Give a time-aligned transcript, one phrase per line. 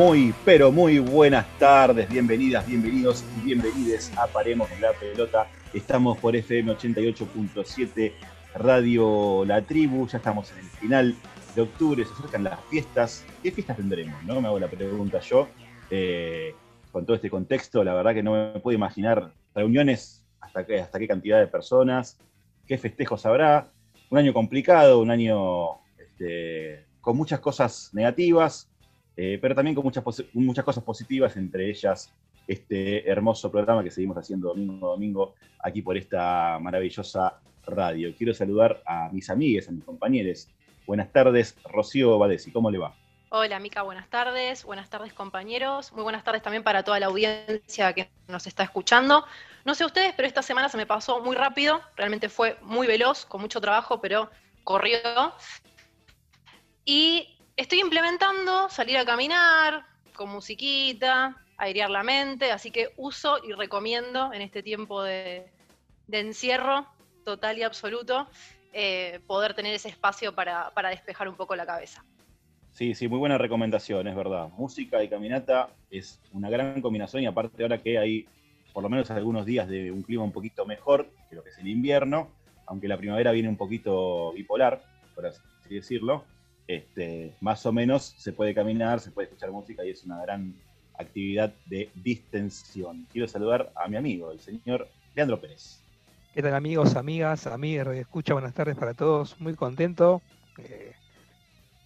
[0.00, 5.46] Muy, pero muy buenas tardes, bienvenidas, bienvenidos y bienvenides a Paremos la Pelota.
[5.74, 8.10] Estamos por FM 88.7
[8.54, 11.14] Radio La Tribu, ya estamos en el final
[11.54, 13.26] de octubre, se acercan las fiestas.
[13.42, 14.24] ¿Qué fiestas tendremos?
[14.24, 15.48] No me hago la pregunta yo.
[15.90, 16.54] Eh,
[16.90, 21.38] con todo este contexto, la verdad que no me puedo imaginar reuniones hasta qué, cantidad
[21.38, 22.18] de personas,
[22.66, 23.70] qué festejos habrá.
[24.08, 28.69] Un año complicado, un año este, con muchas cosas negativas,
[29.22, 30.02] eh, pero también con muchas,
[30.32, 32.10] muchas cosas positivas, entre ellas
[32.46, 38.14] este hermoso programa que seguimos haciendo domingo a domingo aquí por esta maravillosa radio.
[38.16, 40.48] Quiero saludar a mis amigues, a mis compañeros.
[40.86, 42.94] Buenas tardes, Rocío Badesi, ¿cómo le va?
[43.28, 44.64] Hola, Mica, buenas tardes.
[44.64, 45.92] Buenas tardes, compañeros.
[45.92, 49.26] Muy buenas tardes también para toda la audiencia que nos está escuchando.
[49.66, 51.82] No sé ustedes, pero esta semana se me pasó muy rápido.
[51.94, 54.30] Realmente fue muy veloz, con mucho trabajo, pero
[54.64, 54.98] corrió.
[56.86, 63.52] Y estoy implementando salir a caminar con musiquita, airear la mente, así que uso y
[63.52, 65.50] recomiendo en este tiempo de,
[66.10, 66.86] encierro
[67.24, 68.26] total y absoluto
[68.72, 72.04] eh, poder tener ese espacio para despejar un poco la cabeza.
[72.72, 74.48] Sí, sí, muy buena recomendación, es verdad.
[74.56, 78.26] Música y caminata es una gran combinación y aparte ahora que hay
[78.72, 81.58] por lo menos algunos días de un clima un poquito mejor que lo que es
[81.58, 82.30] el invierno,
[82.66, 84.82] aunque la primavera viene un poquito bipolar,
[85.14, 86.24] por así decirlo,
[86.74, 90.54] este, más o menos se puede caminar, se puede escuchar música y es una gran
[90.96, 93.06] actividad de distensión.
[93.12, 95.82] Quiero saludar a mi amigo, el señor Leandro Pérez.
[96.32, 98.34] ¿Qué tal amigos, amigas, amigas, escucha?
[98.34, 99.40] Buenas tardes para todos.
[99.40, 100.22] Muy contento.
[100.58, 100.92] Eh,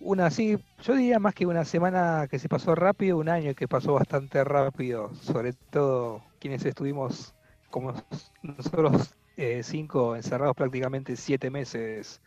[0.01, 3.67] una, sí, yo diría más que una semana que se pasó rápido, un año que
[3.67, 7.33] pasó bastante rápido, sobre todo quienes estuvimos
[7.71, 7.95] como
[8.43, 12.21] nosotros eh, cinco encerrados prácticamente siete meses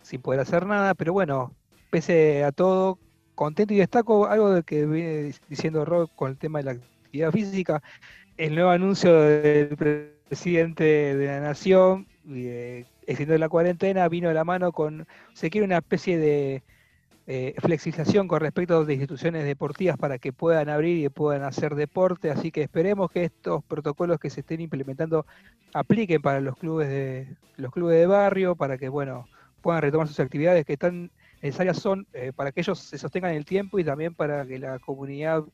[0.00, 1.52] sin poder hacer nada, pero bueno,
[1.90, 2.98] pese a todo,
[3.34, 7.32] contento y destaco algo de que viene diciendo Rob con el tema de la actividad
[7.32, 7.82] física,
[8.36, 14.44] el nuevo anuncio del presidente de la nación, eh, extendiendo la cuarentena, vino de la
[14.44, 16.62] mano con, se quiere una especie de
[17.26, 22.30] eh, flexibilización con respecto de instituciones deportivas para que puedan abrir y puedan hacer deporte,
[22.30, 25.26] así que esperemos que estos protocolos que se estén implementando
[25.72, 29.28] apliquen para los clubes de los clubes de barrio, para que bueno
[29.60, 31.10] puedan retomar sus actividades que están
[31.42, 34.58] necesarias son eh, para que ellos se sostengan en el tiempo y también para que
[34.58, 35.44] la comunidad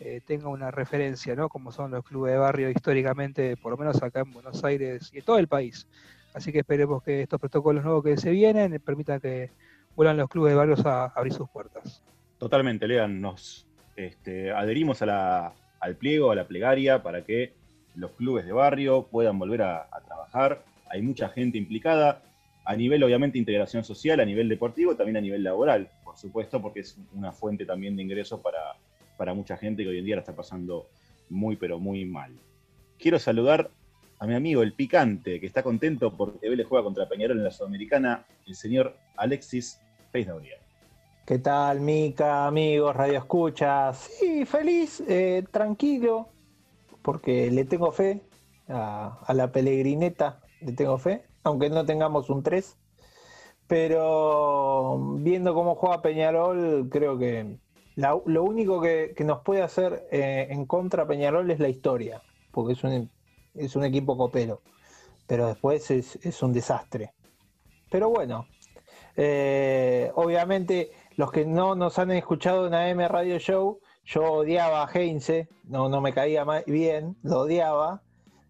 [0.00, 1.48] eh, tenga una referencia, ¿no?
[1.48, 5.18] Como son los clubes de barrio históricamente, por lo menos acá en Buenos Aires y
[5.18, 5.86] en todo el país.
[6.34, 9.50] Así que esperemos que estos protocolos nuevos que se vienen permitan que
[9.94, 12.02] vuelan los clubes de barrios a, abrir sus puertas.
[12.38, 13.66] Totalmente, Lean, nos
[13.96, 17.52] este, adherimos al pliego, a la plegaria, para que
[17.94, 20.64] los clubes de barrio puedan volver a, trabajar.
[20.90, 22.22] Hay mucha gente implicada,
[22.64, 26.80] a nivel obviamente integración social, a nivel deportivo, también a nivel laboral, por supuesto, porque
[26.80, 28.76] es una fuente también de ingresos para,
[29.16, 30.88] para mucha gente que hoy en día la está pasando
[31.28, 32.32] muy, pero muy mal.
[32.98, 33.70] Quiero saludar
[34.18, 37.50] a mi amigo el picante, que está contento porque Vélez juega contra Peñarol en la
[37.50, 39.80] Sudamericana, el señor Alexis
[40.12, 40.58] Feisnauria.
[41.26, 43.98] ¿Qué tal, Mica, amigos, Radio Escuchas?
[43.98, 46.28] Sí, feliz, eh, tranquilo,
[47.02, 48.20] porque le tengo fe
[48.68, 52.76] a, la pelegrineta, le tengo fe, aunque no tengamos un 3.
[53.66, 57.56] Pero viendo cómo juega Peñarol, creo que
[57.96, 62.22] lo único que, nos puede hacer eh, en contra Peñarol es la historia,
[62.52, 63.10] porque es un
[63.54, 64.62] es un equipo copero,
[65.26, 67.12] pero después es, un desastre.
[67.90, 68.46] Pero bueno,
[69.16, 74.90] eh, obviamente los que no nos han escuchado en AM Radio Show, yo odiaba a
[74.92, 78.02] Heinze, no, no me caía bien, lo odiaba,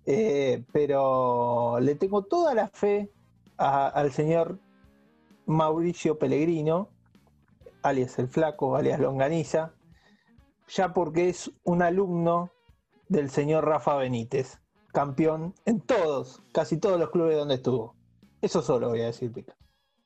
[0.06, 3.10] eh, pero le tengo toda la fe
[3.56, 4.58] al señor
[5.46, 6.88] Mauricio Pellegrino,
[7.82, 9.72] alias el Flaco, alias Longaniza,
[10.68, 12.50] ya porque es un alumno
[13.08, 14.62] del señor Rafa Benítez
[14.92, 17.96] campeón en todos, casi todos los clubes donde estuvo.
[18.40, 19.56] Eso solo voy a decir, Pica.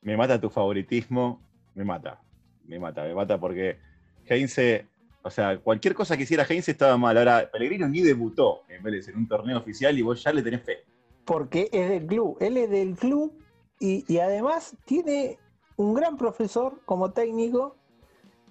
[0.01, 1.41] Me mata tu favoritismo,
[1.75, 2.21] me mata,
[2.65, 3.79] me mata, me mata porque
[4.25, 4.87] Heinze,
[5.27, 7.17] o sea, cualquier cosa que hiciera Heinze estaba mal.
[7.17, 10.85] Ahora, Pellegrino ni debutó en un torneo oficial y vos ya le tenés fe.
[11.25, 13.33] Porque es del club, él es del club
[13.79, 15.37] y, además tiene
[15.75, 17.75] un gran profesor como técnico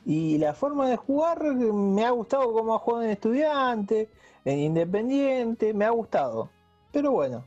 [0.04, 4.08] y la forma de jugar me ha gustado como ha jugado en estudiante,
[4.44, 6.50] en Independiente, me ha gustado.
[6.92, 7.44] Pero bueno,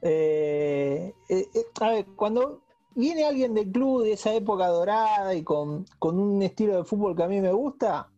[0.00, 2.62] eh, eh, eh, a ver, cuando
[2.94, 7.22] viene alguien del club de esa época dorada y con, un estilo de fútbol que
[7.22, 8.08] a mí me gusta,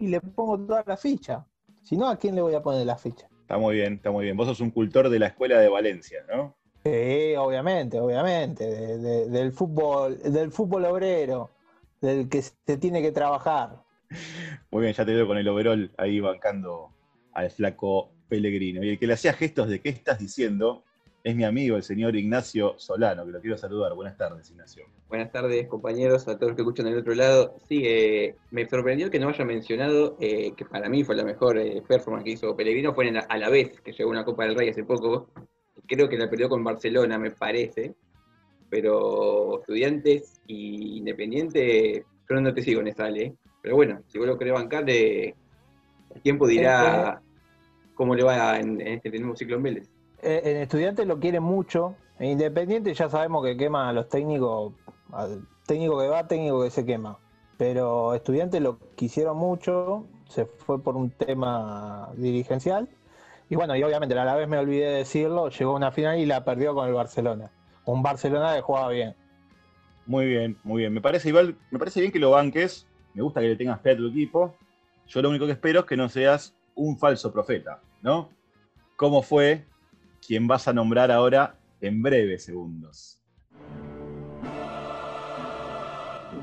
[0.00, 1.46] y le pongo toda la ficha.
[1.82, 3.28] Si no, ¿a quién le voy a poner la ficha?
[3.42, 4.36] Está muy bien, está muy bien.
[4.36, 6.56] Vos sos un cultor de la escuela de Valencia, ¿no?
[6.84, 8.64] Sí, obviamente, obviamente.
[9.28, 11.50] del fútbol, del fútbol obrero,
[12.00, 13.82] del que se tiene que trabajar.
[14.70, 16.90] Muy bien, ya te veo con el overall ahí bancando
[17.32, 18.82] al flaco Pellegrino.
[18.82, 20.84] Y el que le hacía gestos de qué estás diciendo
[21.22, 23.94] es mi amigo, el señor Ignacio Solano, que lo quiero saludar.
[23.94, 24.84] Buenas tardes, Ignacio.
[25.08, 27.56] Buenas tardes, compañeros, a todos los que escuchan del otro lado.
[27.68, 31.58] Sí, eh, me sorprendió que no haya mencionado eh, que para mí fue la mejor
[31.58, 34.56] eh, performance que hizo Pellegrino, fue en a la vez que llegó una Copa del
[34.56, 35.28] Rey hace poco.
[35.86, 37.94] Creo que la perdió con Barcelona, me parece.
[38.70, 43.34] Pero estudiantes y independiente, yo no te sigo en esa Ale.
[43.60, 45.34] Pero bueno, si vos lo querés bancar, el
[46.22, 47.20] tiempo dirá
[47.94, 49.90] cómo le va en, este nuevo ciclo en Vélez.
[50.22, 51.94] Eh, en Estudiantes lo quieren mucho.
[52.18, 54.74] En Independiente ya sabemos que quema a los técnicos,
[55.66, 57.18] técnico que va, técnico que se quema.
[57.56, 62.88] Pero Estudiantes lo quisieron mucho, se fue por un tema dirigencial.
[63.48, 66.18] Y bueno, y obviamente a la vez me olvidé de decirlo, llegó a una final
[66.18, 67.50] y la perdió con el Barcelona.
[67.84, 69.16] Un Barcelona que jugaba bien.
[70.06, 70.92] Muy bien, muy bien.
[70.92, 72.86] Me parece igual, me parece bien que lo banques.
[73.14, 74.54] Me gusta que le tengas fe a tu equipo.
[75.08, 78.28] Yo lo único que espero es que no seas un falso profeta, ¿no?
[78.96, 79.64] ¿Cómo fue
[80.26, 83.20] quien vas a nombrar ahora en breves segundos.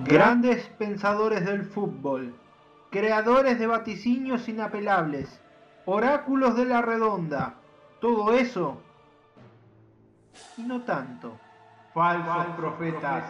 [0.04, 2.36] Grandes pensadores del fútbol,
[2.92, 5.42] creadores de vaticinios inapelables,
[5.86, 7.56] oráculos de la redonda,
[8.00, 8.82] todo eso
[10.58, 11.40] y no tanto.
[11.94, 13.24] Falsos, profetas.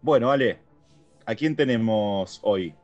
[0.00, 0.67] Bueno, Ale,
[1.28, 2.74] ¿A quién tenemos hoy?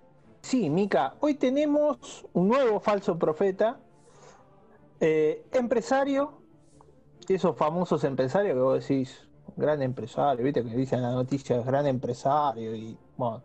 [0.42, 3.80] Sí, Mica, hoy tenemos un nuevo falso profeta,
[5.00, 6.42] eh, empresario,
[7.26, 9.26] esos famosos empresarios que vos decís,
[9.56, 13.42] gran empresario, viste que dicen la noticia, gran empresario, y bueno,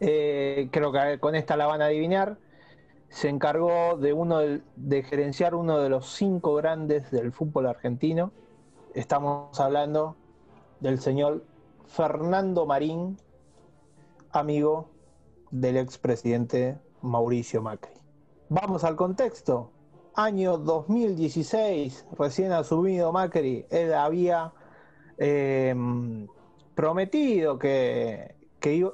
[0.00, 2.38] eh, creo que con esta la van a adivinar.
[3.10, 8.32] Se encargó de uno de gerenciar uno de los cinco grandes del fútbol argentino.
[8.94, 10.16] Estamos hablando
[10.80, 11.44] del señor
[11.88, 13.18] Fernando Marín,
[14.32, 14.90] amigo
[15.50, 17.92] del expresidente Mauricio Macri.
[18.48, 19.70] Vamos al contexto.
[20.14, 24.52] Año 2016, recién asumido Macri, él había
[25.16, 26.26] em,
[26.74, 28.34] prometido que,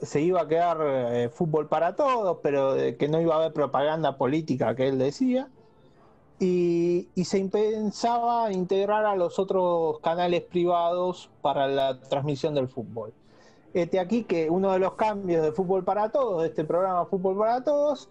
[0.03, 4.19] se iba a quedar eh, fútbol para todos, pero que no iba a haber propaganda
[4.19, 5.49] política que él decía.
[6.39, 13.15] Y, y, se pensaba integrar a los otros canales privados para la transmisión del fútbol.
[13.75, 17.37] Este aquí que uno de los cambios de Fútbol para Todos, de este programa Fútbol
[17.37, 18.09] para Todos,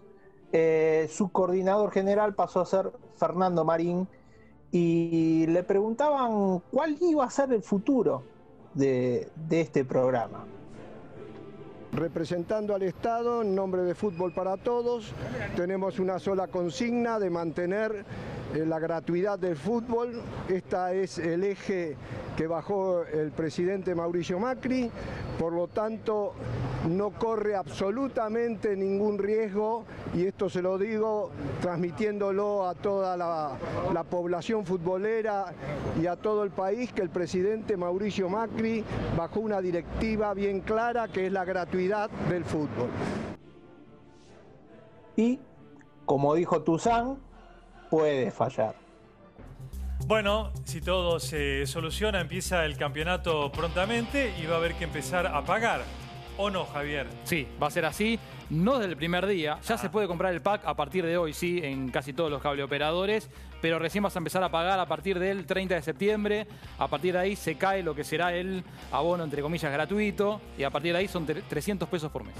[0.52, 4.06] eh, su coordinador general pasó a ser Fernando Marín
[4.70, 8.22] y le preguntaban cuál iba a ser el futuro
[8.74, 10.44] de, este programa.
[11.92, 15.14] Representando al Estado en nombre de Fútbol para Todos,
[15.56, 18.04] tenemos una sola consigna de mantener
[18.54, 20.22] la gratuidad del fútbol.
[20.48, 21.96] Esta es el eje
[22.36, 24.90] que bajó el presidente Mauricio Macri,
[25.38, 26.34] por lo tanto
[26.88, 29.84] no corre absolutamente ningún riesgo
[30.14, 31.30] y esto se lo digo
[31.60, 33.52] transmitiéndolo a toda la,
[33.92, 35.46] la población futbolera
[36.00, 38.84] y a todo el país que el presidente Mauricio Macri
[39.16, 42.88] bajó una directiva bien clara que es la gratuidad del fútbol.
[45.16, 45.38] Y
[46.04, 47.18] como dijo Tuzán,
[47.94, 48.74] puede fallar.
[50.08, 55.28] Bueno, si todo se soluciona, empieza el campeonato prontamente y va a haber que empezar
[55.28, 55.82] a pagar.
[56.36, 57.06] ¿O no, Javier?
[57.22, 58.18] Sí, va a ser así.
[58.50, 59.60] No desde el primer día.
[59.62, 62.42] Ya se puede comprar el pack a partir de hoy, sí, en casi todos los
[62.42, 63.30] cableoperadores.
[63.62, 66.48] Pero recién vas a empezar a pagar a partir del 30 de septiembre.
[66.80, 70.40] A partir de ahí se cae lo que será el abono, entre comillas, gratuito.
[70.58, 72.34] Y a partir de ahí son 300 pesos por mes.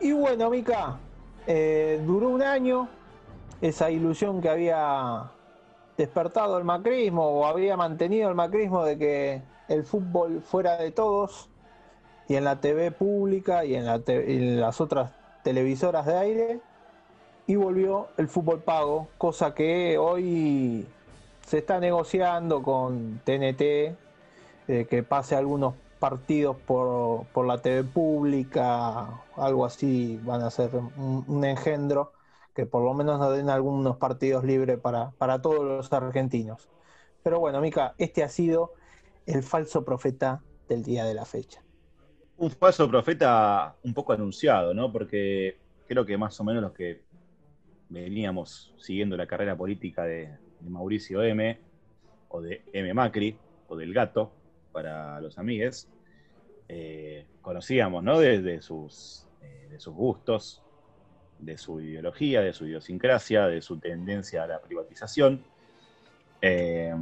[0.00, 0.96] Y bueno, Mica,
[1.46, 2.88] eh, duró un año,
[3.60, 5.30] esa ilusión que había
[5.96, 11.48] despertado el macrismo o había mantenido el macrismo de que el fútbol fuera de todos
[12.28, 15.12] y en la TV pública y en, las otras
[15.42, 16.60] televisoras de aire
[17.46, 20.86] y volvió el fútbol pago, cosa que hoy
[21.46, 23.96] se está negociando con TNT, eh,
[24.88, 32.12] que pase algunos partidos por, la TV pública, algo así, van a ser un engendro
[32.60, 36.68] que por lo menos nos den algunos partidos libres para, para todos los argentinos.
[37.22, 38.74] Pero bueno, Mica, este ha sido
[39.24, 41.62] el falso profeta del día de la fecha.
[42.36, 44.92] Un falso profeta un poco anunciado, ¿no?
[44.92, 45.56] Porque
[45.88, 47.00] creo que más o menos los que
[47.88, 51.58] veníamos siguiendo la carrera política de, Mauricio M,
[52.28, 53.38] o de M Macri,
[53.68, 54.32] o del gato,
[54.70, 55.88] para los amigues,
[56.68, 58.18] eh, conocíamos, ¿no?
[58.18, 60.62] Desde sus, eh, de sus gustos,
[61.40, 65.42] de su ideología, de su idiosincrasia, de su tendencia a la privatización.
[66.42, 66.94] Eh,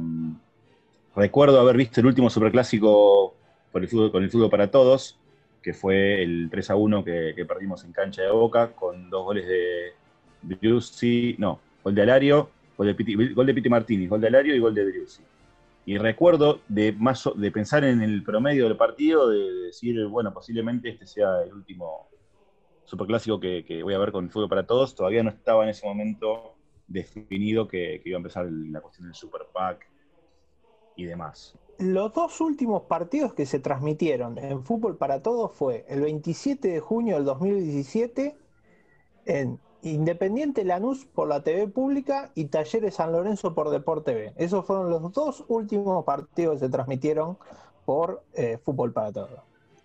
[1.15, 3.35] recuerdo haber visto el último superclásico
[3.71, 5.19] por el fútbol, con el fútbol para todos,
[5.61, 9.47] que fue el 3 a 1 que, perdimos en cancha de Boca, con dos goles
[9.47, 9.93] de
[10.41, 14.55] Driussi, no, gol de Alario, gol de Piti, gol de Piti Martínez, gol de Alario
[14.55, 15.21] y gol de Driussi.
[15.85, 20.89] Y recuerdo de, más, de pensar en el promedio del partido, de decir, bueno, posiblemente
[20.89, 22.09] este sea el último
[22.89, 24.95] superclásico que, que voy a ver con fútbol para todos.
[24.95, 26.55] Todavía no estaba en ese momento
[26.87, 29.87] definido que, que iba a empezar el- la cuestión del Super Pack
[30.95, 31.55] y demás.
[31.77, 36.79] Los dos últimos partidos que se transmitieron en Fútbol para Todos fue el 27 de
[36.79, 38.35] junio del 2017
[39.25, 44.33] en Independiente Lanús por la TV pública y Talleres San Lorenzo por Deporte TV.
[44.35, 47.37] Esos fueron los dos últimos partidos que se transmitieron
[47.85, 49.39] por eh, Fútbol para Todos.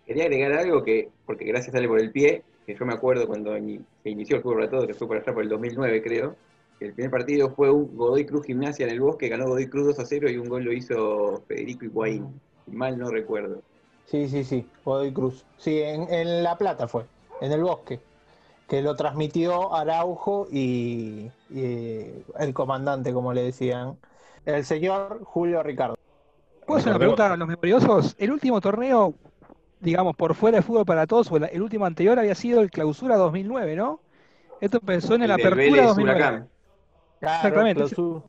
[0.05, 3.53] Quería agregar algo que, porque gracias sale por el pie, que yo me acuerdo cuando
[3.53, 6.35] se inició el fútbol para todos, que fue por allá por el 2009 creo,
[6.79, 9.87] que el primer partido fue un Godoy Cruz Gimnasia en el Bosque, ganó Godoy Cruz
[9.95, 13.61] 2 a 0 y un gol lo hizo Federico Higuaín, si mal no recuerdo.
[14.05, 15.45] Sí, sí, sí, Godoy Cruz.
[15.57, 17.05] Sí, en, en La Plata fue,
[17.41, 17.99] en el bosque,
[18.67, 23.97] que lo transmitió Araujo y, y el comandante, como le decían,
[24.45, 25.95] el señor Julio Ricardo.
[26.65, 28.15] ¿Puedo hacer una pregunta a los memoriosos?
[28.17, 29.13] El último torneo,
[29.79, 33.17] digamos, por fuera de fútbol para todos, el, el último anterior había sido el Clausura
[33.17, 33.99] 2009, ¿no?
[34.61, 36.19] Esto empezó en el, Apertura Vélez 2009.
[36.19, 36.49] Huracán.
[37.19, 37.83] Claro, Exactamente.
[37.83, 38.23] clausu-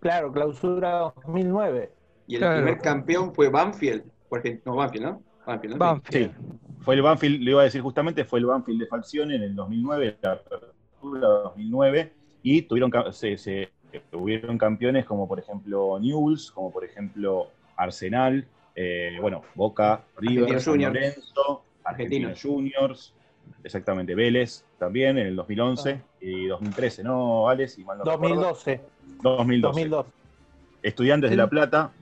[0.00, 0.90] claro, clausura
[1.26, 1.92] 2009.
[2.26, 2.56] Y el Claro.
[2.62, 5.22] primer campeón fue Banfield, Argen- no, Banfield, ¿no?
[5.46, 5.78] Banfield, ¿no?
[5.78, 6.30] Banfield.
[6.30, 6.36] Sí,
[6.80, 9.54] fue el Banfield, le iba a decir justamente, fue el Banfield de Falcione en el
[9.54, 12.12] 2009, la apertura 2009,
[12.42, 13.70] y tuvieron, se, se-
[14.12, 20.60] hubieron campeones como por ejemplo Newell's, como por ejemplo Arsenal, eh, bueno, Boca, River, Argentino
[20.60, 20.94] San Juniors.
[20.94, 23.14] Lorenzo, Argentinos Juniors,
[23.64, 27.78] exactamente, Vélez también en el 2011 y 2013, ¿no, Alex?
[27.78, 28.36] Y mal no recuerdo.
[28.36, 28.80] 2012.
[29.22, 29.60] 2012.
[29.60, 30.10] 2012.
[30.82, 31.36] Estudiantes de.
[31.36, 31.92] La Plata,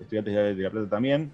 [0.00, 1.32] estudiantes de La Plata también.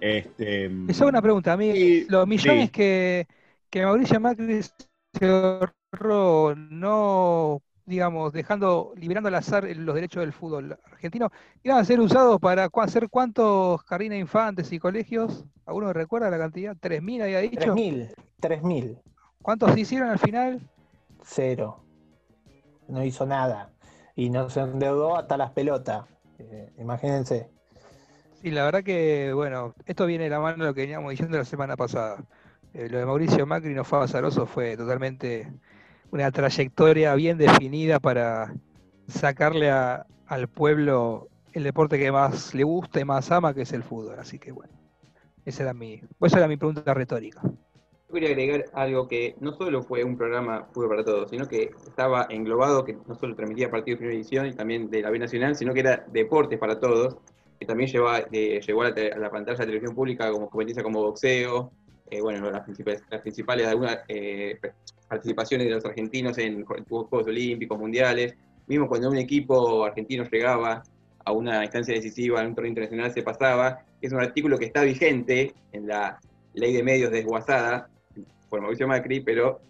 [0.00, 2.70] Este, Les hago una pregunta, a mí, los millones sí.
[2.72, 3.26] que,
[3.70, 10.78] que Mauricio Macri se ahorró, no, digamos, dejando, liberando al azar los derechos del fútbol
[10.84, 11.30] argentino,
[11.62, 15.44] iban a ser usados para hacer cuántos jardines infantes y colegios?
[15.66, 16.76] ¿Alguno recuerda la cantidad?
[16.76, 17.74] ¿3.000 había dicho?
[17.74, 18.14] 3000.
[18.40, 18.98] 3000.
[19.42, 20.60] ¿Cuántos se hicieron al final?
[21.22, 21.84] Cero.
[22.88, 23.72] No hizo nada.
[24.14, 26.04] Y nos endeudó hasta las pelotas.
[26.38, 27.48] Eh, imagínense.
[28.40, 31.38] Sí, la verdad que, bueno, esto viene de la mano de lo que veníamos diciendo
[31.38, 32.24] la semana pasada.
[32.74, 35.52] Eh, lo de Mauricio Macri no fue azaroso, fue totalmente
[36.12, 38.54] una trayectoria bien definida para
[39.08, 43.72] sacarle a- al pueblo el deporte que más le gusta y más ama, que es
[43.72, 44.18] el fútbol.
[44.18, 44.72] Así que, bueno,
[45.44, 47.40] esa era mi, esa era mi pregunta retórica.
[47.42, 51.70] Yo quería agregar algo que no solo fue un programa Fútbol para Todos, sino que
[51.86, 55.18] estaba englobado, que no solo transmitía partidos de primera división y también de la B
[55.18, 57.16] Nacional, sino que era Deportes para Todos,
[57.58, 60.82] que también llevaba, eh, llegó a la, a la pantalla de televisión pública como competencia
[60.82, 61.72] como boxeo,
[62.10, 64.58] eh, bueno, las principales, las principales algunas eh,
[65.08, 68.34] participaciones de los argentinos en ju- Juegos Olímpicos, Mundiales,
[68.66, 70.82] mismo cuando un equipo argentino llegaba
[71.24, 74.82] a una instancia decisiva, en un torneo internacional se pasaba, es un artículo que está
[74.82, 76.18] vigente en la
[76.54, 77.88] ley de medios desguazada,
[78.48, 79.60] por Mauricio Macri, pero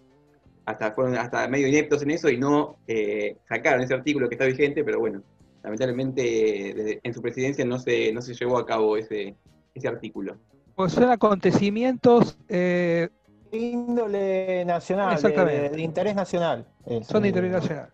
[0.65, 4.47] hasta fueron hasta medio ineptos en eso y no eh, sacaron ese artículo que está
[4.47, 5.23] vigente, pero bueno,
[5.63, 9.37] lamentablemente en su presidencia no se, no se llevó a cabo ese,
[9.75, 10.39] ese artículo.
[10.75, 13.09] Pues son acontecimientos, eh,
[13.53, 15.69] Índole nacional, de, Exactamente.
[15.77, 16.67] de interés nacional.
[16.87, 17.93] Es, son de interés nacional.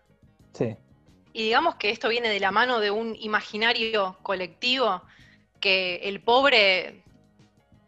[0.53, 0.77] Sí.
[1.33, 5.01] Y digamos que esto viene de la mano de un imaginario colectivo
[5.59, 7.03] que el pobre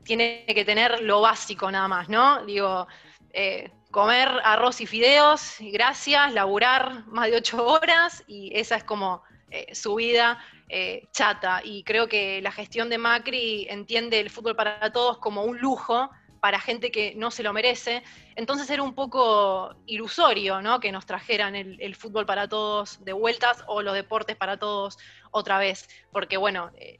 [0.03, 2.45] tiene que tener lo básico nada más, ¿no?
[2.45, 2.87] Digo,
[3.31, 9.23] eh, comer arroz y fideos, gracias, laburar más de ocho horas y esa es como
[9.49, 10.39] eh, su vida
[10.73, 11.61] eh, chata.
[11.65, 16.09] Y creo que la gestión de Macri entiende el fútbol para todos como un lujo
[16.39, 18.03] para gente que no se lo merece.
[18.37, 20.79] Entonces era un poco ilusorio, ¿no?
[20.79, 24.97] Que nos trajeran el, fútbol para todos de vueltas o los deportes para todos
[25.31, 25.89] otra vez.
[26.09, 26.99] Porque, bueno, eh,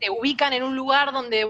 [0.00, 1.44] te ubican en un lugar donde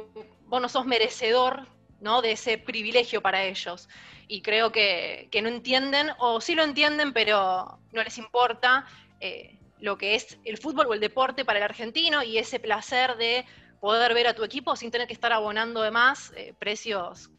[0.47, 1.69] vos no sos merecedor,
[2.01, 2.21] ¿no?
[2.21, 3.89] De ese privilegio para ellos.
[4.27, 8.87] Y creo que, que no entienden, o sí lo entienden, pero no les importa
[9.21, 13.17] eh, lo que es el fútbol o el deporte para el argentino y ese placer
[13.17, 13.45] de
[13.81, 17.31] poder ver a tu equipo sin tener que estar abonando de más eh, precios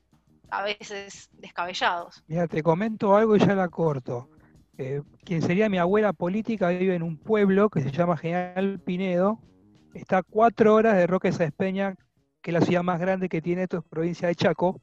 [0.52, 2.24] a veces descabellados.
[2.28, 4.30] Mira, te comento algo y ya la corto.
[4.78, 9.40] Eh, quien sería mi abuela política vive en un pueblo que se llama General Pinedo.
[9.96, 11.96] Está a cuatro horas de Roque Sáenz Peña,
[12.44, 14.80] que es la ciudad más grande que tiene esto es provincia de Chaco.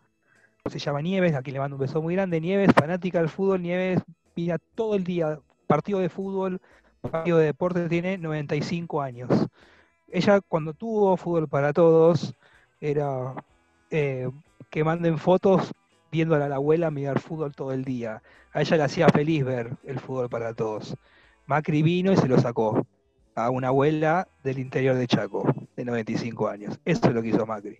[0.66, 2.40] Se llama Nieves, aquí le mando un beso muy grande.
[2.40, 4.00] Nieves, fanática del fútbol, Nieves
[4.34, 5.38] mira todo el día
[5.68, 6.60] partido de fútbol,
[7.02, 9.30] Radio de Deporte tiene 95 años.
[10.08, 12.34] Ella cuando tuvo Fútbol para Todos
[12.80, 13.34] era
[13.90, 14.30] eh,
[14.70, 15.72] que manden fotos
[16.12, 18.22] viendo a la abuela mirar fútbol todo el día.
[18.52, 20.96] A ella le hacía feliz ver el fútbol para todos.
[21.46, 22.86] Macri vino y se lo sacó
[23.34, 25.42] a una abuela del interior de Chaco,
[25.74, 26.78] de 95 años.
[26.84, 27.78] Eso es lo que hizo Macri.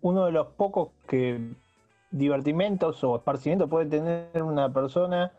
[0.00, 1.52] Uno de los pocos que
[2.10, 5.32] divertimentos o esparcimiento puede tener una persona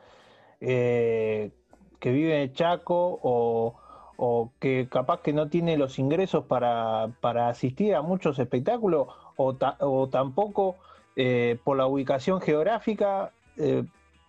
[0.62, 1.52] eh,
[2.00, 7.12] que vive en Chaco o, que capaz que no tiene los ingresos para,
[7.48, 10.78] asistir a muchos espectáculos o, tampoco
[11.16, 13.84] eh, por la ubicación geográfica eh,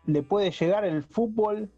[0.07, 1.71] le puede llegar el fútbol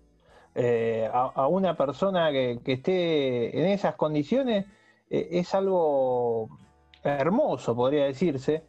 [1.13, 4.67] a, una persona que, esté en esas condiciones
[5.09, 6.49] es algo
[7.05, 8.63] hermoso, podría decirse.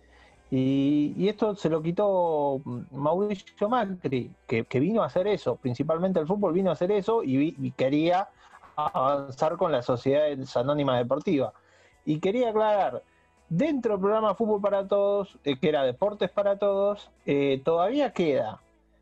[0.51, 6.53] Y, esto se lo quitó Mauricio Macri, que, vino a hacer eso, principalmente el fútbol
[6.53, 8.29] vino a hacer eso y, quería
[8.75, 10.25] avanzar con la sociedad
[10.55, 11.53] anónima deportiva.
[12.05, 13.03] Y quería aclarar,
[13.49, 18.61] dentro del programa Fútbol para Todos, eh, que era Deportes para Todos, eh, todavía queda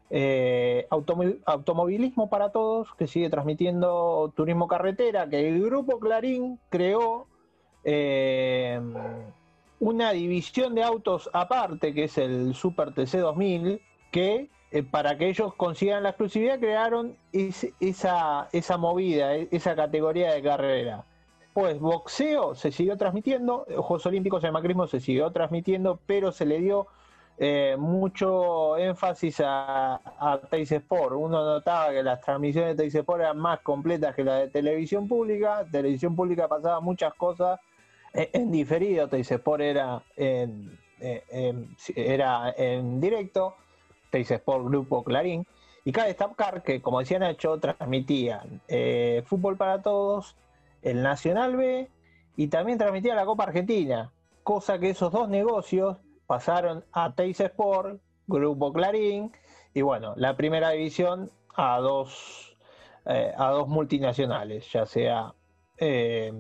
[0.10, 7.28] eh, Automovilismo para Todos, que sigue transmitiendo Turismo Carretera, que el grupo Clarín creó
[9.80, 13.82] una división de autos aparte, que es el Super TC 2000,
[14.12, 20.34] que eh, para que ellos consigan la exclusividad crearon esa, esa movida, e, esa categoría
[20.34, 21.06] de carrera.
[21.54, 26.60] Pues boxeo se siguió transmitiendo, Juegos Olímpicos de Macrismo se siguió transmitiendo, pero se le
[26.60, 26.88] dio
[27.40, 31.14] eh, mucho énfasis a, a Teis Sport.
[31.16, 35.08] Uno notaba que las transmisiones de Teis Sport eran más completas que las de televisión
[35.08, 35.66] pública.
[35.72, 37.60] Televisión pública pasaba muchas cosas
[38.14, 40.78] en diferido, te dice por era en,
[41.96, 43.56] era en directo,
[44.10, 45.46] te dice por Grupo Clarín.
[45.84, 50.36] Y cabe destacar que, como decía Nacho, transmitían eh, Fútbol para Todos,
[50.82, 51.90] el Nacional B
[52.36, 54.12] y también transmitía la Copa Argentina,
[54.44, 59.32] cosa que esos dos negocios pasaron a Teis Sport, Grupo Clarín,
[59.74, 62.58] y bueno, la primera división a dos,
[63.06, 65.34] eh, a dos multinacionales, ya sea
[65.78, 66.34] eh,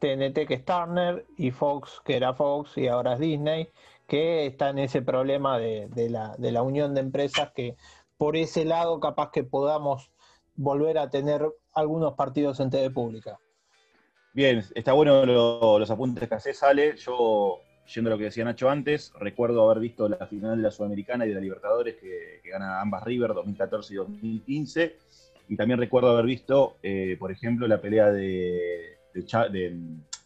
[0.00, 3.68] TNT que es Turner y Fox que era Fox y ahora es Disney,
[4.08, 7.76] que está en ese problema de, la, unión de empresas que
[8.18, 10.10] por ese lado capaz que podamos
[10.56, 13.38] volver a tener algunos partidos en TV pública.
[14.32, 16.96] Bien, está bueno los apuntes que hace Sale.
[16.96, 17.60] Yo,
[17.94, 21.24] yendo a lo que decía Nacho antes, recuerdo haber visto la final de la Sudamericana
[21.24, 24.96] y de la Libertadores que, gana ambas River 2014 y 2015.
[25.48, 29.76] Y también recuerdo haber visto, eh, por ejemplo, la pelea de de,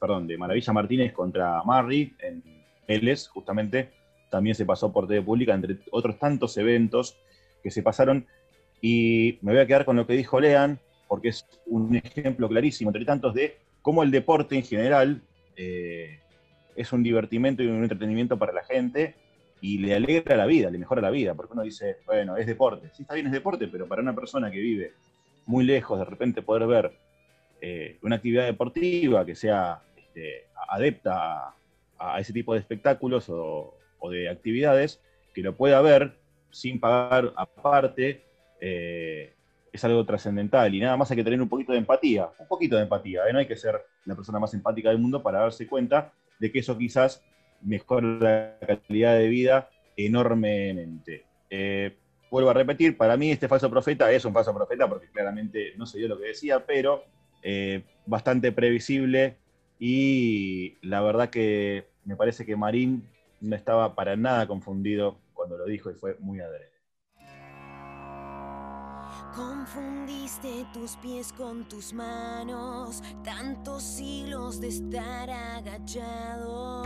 [0.01, 2.43] perdón, de Maravilla Martínez contra Marri en
[2.87, 3.91] Vélez, justamente,
[4.31, 7.17] también se pasó por TV Pública, entre otros tantos eventos
[7.63, 8.27] que se pasaron.
[8.81, 12.91] Y me voy a quedar con lo que dijo Lean, porque es un ejemplo clarísimo,
[12.91, 15.23] entre tantos, de cómo el deporte en general
[15.57, 16.19] eh,
[16.77, 19.15] es un divertimento y un entretenimiento para la gente
[19.61, 22.91] y le alegra la vida, le mejora la vida, porque uno dice, bueno, es deporte.
[22.93, 24.93] Sí, está bien, es deporte, pero para una persona que vive
[25.47, 26.93] muy lejos, de repente poder ver
[27.67, 31.55] eh, una actividad deportiva que sea este, adepta
[31.99, 33.79] a, ese tipo de espectáculos o,
[34.11, 35.01] de actividades,
[35.33, 36.19] que lo pueda ver
[36.51, 38.23] sin pagar aparte,
[38.61, 39.33] eh,
[39.73, 40.75] es algo trascendental.
[40.75, 43.23] Y nada más hay que tener un poquito de empatía, un poquito de empatía.
[43.27, 43.33] ¿eh?
[43.33, 46.59] No hay que ser la persona más empática del mundo para darse cuenta de que
[46.59, 47.25] eso quizás
[47.63, 51.25] mejora la calidad de vida enormemente.
[52.31, 55.87] vuelvo a repetir, para mí este falso profeta es un falso profeta porque claramente no
[55.87, 57.14] se dio lo que decía, pero
[57.45, 59.37] eh, bastante previsible
[59.79, 63.07] y la verdad que me parece que Marín
[63.41, 66.73] no estaba para nada confundido cuando lo dijo y fue muy adrede.
[69.37, 76.85] Confundiste tus pies con tus manos, tantos siglos de estar agachado.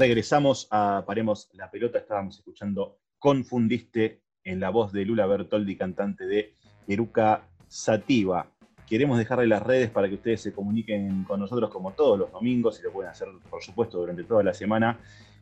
[0.00, 6.24] Regresamos a Paremos la Pelota, estábamos escuchando Confundiste en la voz de Lula Bertoldi, cantante
[6.24, 6.54] de
[6.88, 8.50] Eruca Sativa.
[8.88, 12.80] Queremos dejarle las redes para que ustedes se comuniquen con nosotros como todos los domingos
[12.80, 14.98] y lo pueden hacer, por supuesto, durante toda la semana.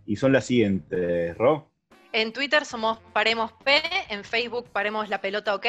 [0.07, 1.71] Y son las siguientes, Ro.
[2.13, 5.67] En Twitter somos Paremos P, en Facebook Paremos la Pelota OK,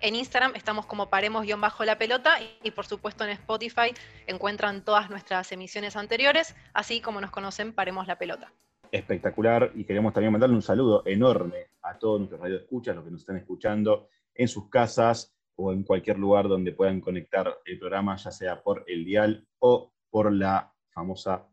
[0.00, 3.92] en Instagram estamos como Paremos-la Pelota y por supuesto en Spotify
[4.26, 8.50] encuentran todas nuestras emisiones anteriores, así como nos conocen Paremos la Pelota.
[8.90, 13.20] Espectacular y queremos también mandarle un saludo enorme a todos nuestros radioescuchas, los que nos
[13.20, 18.30] están escuchando en sus casas o en cualquier lugar donde puedan conectar el programa, ya
[18.30, 21.46] sea por el dial o por la famosa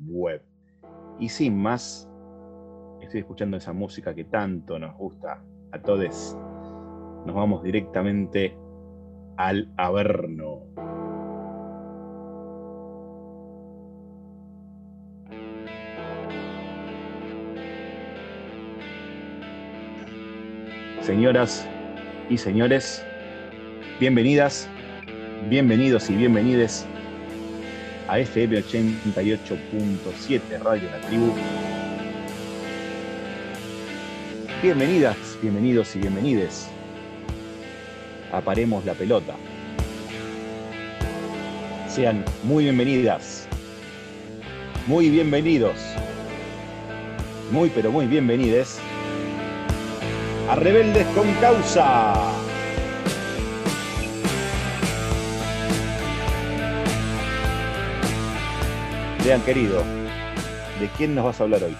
[0.00, 0.42] web.
[1.18, 2.10] Y sin más,
[3.06, 5.40] estoy escuchando esa música que tanto nos gusta
[5.70, 6.36] a todos,
[7.24, 8.56] nos vamos directamente
[9.36, 10.62] al Averno.
[21.00, 21.68] Señoras
[22.28, 23.06] y señores,
[24.00, 24.68] bienvenidas,
[25.48, 26.84] bienvenidos y bienvenides
[28.08, 31.32] a FM 88.7 Radio La Tribu
[34.62, 36.66] Bienvenidas, bienvenidos y bienvenides.
[38.32, 39.34] Aparemos la pelota.
[41.90, 43.46] Sean muy bienvenidas,
[44.86, 45.74] muy bienvenidos,
[47.50, 48.78] muy pero muy bienvenides
[50.48, 52.14] a Rebeldes con Causa.
[59.22, 59.84] Vean querido,
[60.80, 61.76] ¿de quién nos vas a hablar hoy?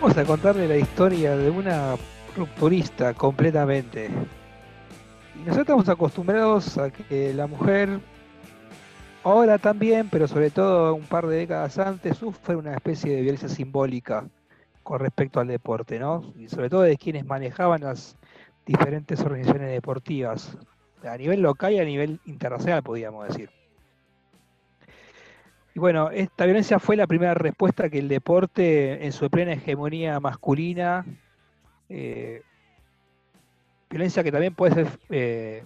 [0.00, 1.94] Vamos a contarle la historia de una
[2.34, 4.06] rupturista completamente.
[4.06, 8.00] Y nosotros estamos acostumbrados a que la mujer,
[9.22, 13.50] ahora también, pero sobre todo un par de décadas antes, sufre una especie de violencia
[13.50, 14.24] simbólica
[14.82, 16.32] con respecto al deporte, ¿no?
[16.34, 18.16] Y sobre todo de quienes manejaban las
[18.64, 20.56] diferentes organizaciones deportivas,
[21.04, 23.59] a nivel local y a nivel internacional, podríamos decir.
[25.74, 30.18] Y bueno, esta violencia fue la primera respuesta que el deporte, en su plena hegemonía
[30.18, 31.06] masculina,
[31.88, 32.42] eh,
[33.88, 35.64] violencia que también puede ser eh,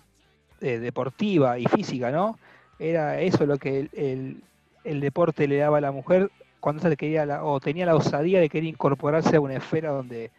[0.61, 2.39] eh, deportiva y física, ¿no?
[2.79, 7.61] Era eso lo que el, deporte le daba a la mujer cuando se quería o
[7.61, 10.31] tenía la osadía de querer incorporarse a una esfera donde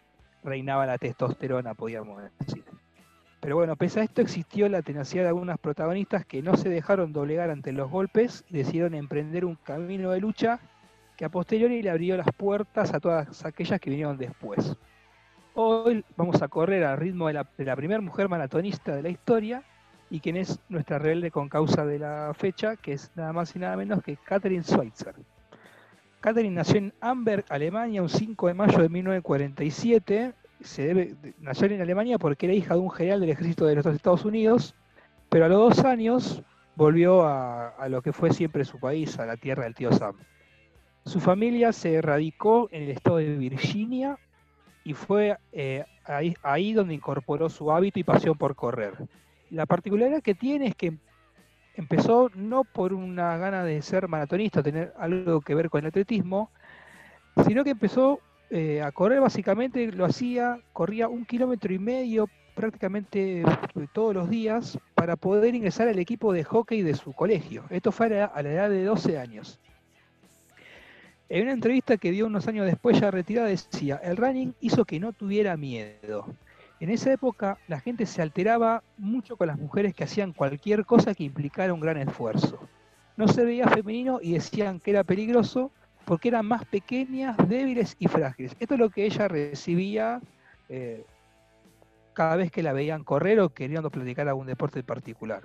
[0.43, 2.63] reinaba la testosterona, podríamos decir.
[3.45, 7.13] Pero bueno, pese a esto existió la tenacidad de algunas protagonistas que no se dejaron
[7.13, 10.59] doblegar ante los golpes y decidieron emprender un camino de lucha
[11.15, 14.75] que a posteriori le abrió las puertas a todas aquellas que vinieron después.
[15.53, 19.61] Hoy vamos a correr al ritmo de la, primera mujer maratonista de la historia
[20.09, 23.59] y quien es nuestra rebelde con causa de la fecha, que es nada más y
[23.59, 25.13] nada menos que Catherine Schweitzer.
[26.19, 31.81] Catherine nació en Amberg, Alemania, un 5 de mayo de 1947 se debe, nació en
[31.81, 34.75] Alemania porque era hija de un general del ejército de los Estados Unidos,
[35.29, 36.43] pero a los dos años
[36.75, 40.15] volvió a, lo que fue siempre su país, a la tierra del tío Sam.
[41.05, 44.17] Su familia se radicó en el estado de Virginia
[44.83, 48.93] y fue eh, ahí, ahí, donde incorporó su hábito y pasión por correr.
[49.51, 50.97] La particularidad que tiene es que
[51.75, 56.49] empezó no por una gana de ser maratonista, tener algo que ver con el atletismo,
[57.45, 63.43] sino que empezó eh, a correr básicamente lo hacía, corría un kilómetro y medio prácticamente
[63.93, 67.65] todos los días para poder ingresar al equipo de hockey de su colegio.
[67.69, 69.59] Esto fue a la, edad de 12 años.
[71.27, 74.99] En una entrevista que dio unos años después, ya retirada, decía, el running hizo que
[74.99, 76.27] no tuviera miedo.
[76.79, 81.15] En esa época la gente se alteraba mucho con las mujeres que hacían cualquier cosa
[81.15, 82.59] que implicara un gran esfuerzo.
[83.17, 85.71] No se veía femenino y decían que era peligroso
[86.05, 88.55] porque eran más pequeñas, débiles y frágiles.
[88.59, 90.21] Esto es lo que ella recibía
[90.69, 91.03] eh,
[92.13, 95.41] cada vez que la veían correr o queriendo platicar algún deporte en particular.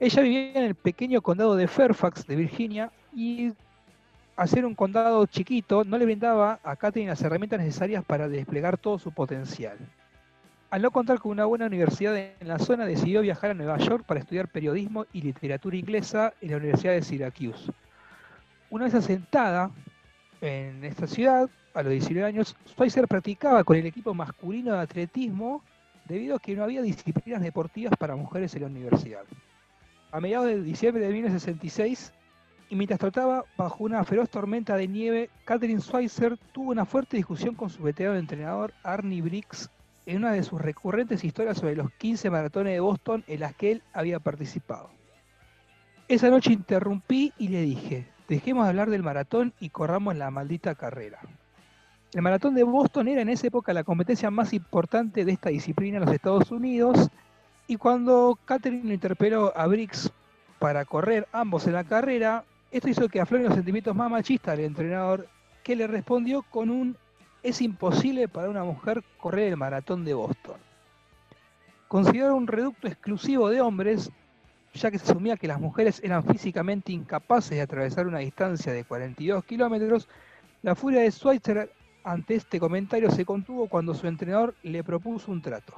[0.00, 3.52] Ella vivía en el pequeño condado de Fairfax, de Virginia, y
[4.36, 8.98] hacer un condado chiquito no le brindaba a Katherine las herramientas necesarias para desplegar todo
[8.98, 9.76] su potencial.
[10.70, 14.04] Al no contar con una buena universidad en la zona, decidió viajar a Nueva York
[14.06, 17.72] para estudiar periodismo y literatura inglesa en la Universidad de Syracuse.
[18.70, 19.70] Una vez asentada
[20.40, 25.62] en esta ciudad, a los 19 años, Schweitzer practicaba con el equipo masculino de atletismo
[26.06, 29.24] debido a que no había disciplinas deportivas para mujeres en la universidad.
[30.10, 32.12] A mediados de diciembre de 1966,
[32.70, 37.54] y mientras trataba bajo una feroz tormenta de nieve, Catherine Schweitzer tuvo una fuerte discusión
[37.54, 39.70] con su veterano entrenador Arnie Briggs
[40.04, 43.72] en una de sus recurrentes historias sobre los 15 maratones de Boston en las que
[43.72, 44.90] él había participado.
[46.08, 50.74] Esa noche interrumpí y le dije, Dejemos de hablar del maratón y corramos la maldita
[50.74, 51.18] carrera.
[52.12, 55.96] El maratón de Boston era en esa época la competencia más importante de esta disciplina
[55.96, 57.08] en los Estados Unidos
[57.66, 60.12] y cuando Catherine interpeló a Briggs
[60.58, 64.66] para correr ambos en la carrera, esto hizo que afloren los sentimientos más machistas del
[64.66, 65.26] entrenador
[65.62, 66.96] que le respondió con un
[67.42, 70.56] es imposible para una mujer correr el maratón de Boston.
[71.86, 74.10] Considerado un reducto exclusivo de hombres,
[74.74, 78.84] ya que se asumía que las mujeres eran físicamente incapaces de atravesar una distancia de
[78.84, 80.08] 42 kilómetros,
[80.62, 81.72] la furia de Schweitzer
[82.04, 85.74] ante este comentario se contuvo cuando su entrenador le propuso un trato.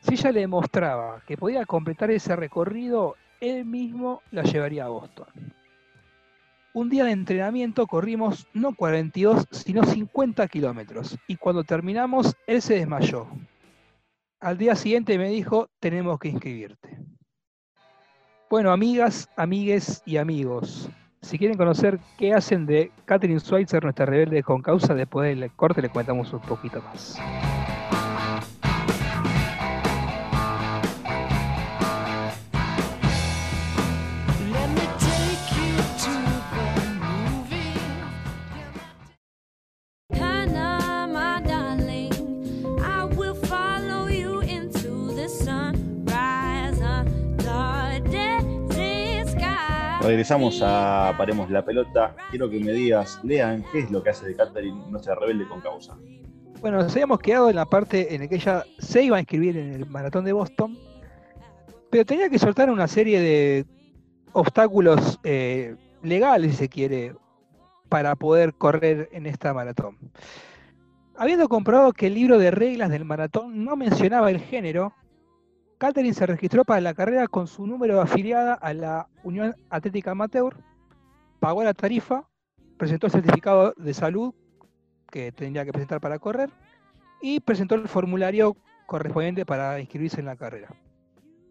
[0.00, 5.26] Si ella le demostraba que podía completar ese recorrido, él mismo la llevaría a Boston.
[6.74, 12.74] Un día de entrenamiento corrimos no 42, sino 50 kilómetros, y cuando terminamos, él se
[12.74, 13.26] desmayó.
[14.38, 16.98] Al día siguiente me dijo, tenemos que inscribirte.
[18.50, 20.88] Bueno, amigas, amigues y amigos,
[21.20, 25.82] si quieren conocer qué hacen de Catherine Schweitzer, nuestra rebelde con causa, después del corte
[25.82, 27.18] le contamos un poquito más.
[50.08, 52.16] Regresamos a Paremos la Pelota.
[52.30, 55.60] Quiero que me digas, Lean, ¿qué es lo que hace de Catherine nuestra rebelde con
[55.60, 55.98] causa?
[56.62, 59.58] Bueno, nos habíamos quedado en la parte en la que ella se iba a inscribir
[59.58, 60.78] en el maratón de Boston,
[61.90, 63.66] pero tenía que soltar una serie de
[64.32, 67.14] obstáculos eh, legales, si se quiere,
[67.90, 69.98] para poder correr en esta maratón.
[71.18, 74.94] Habiendo comprobado que el libro de reglas del maratón no mencionaba el género,
[75.78, 80.56] Catherine se registró para la carrera con su número afiliada a la Unión Atlética Amateur,
[81.38, 82.28] pagó la tarifa,
[82.76, 84.34] presentó el certificado de salud
[85.10, 86.50] que tendría que presentar para correr
[87.22, 90.74] y presentó el formulario correspondiente para inscribirse en la carrera.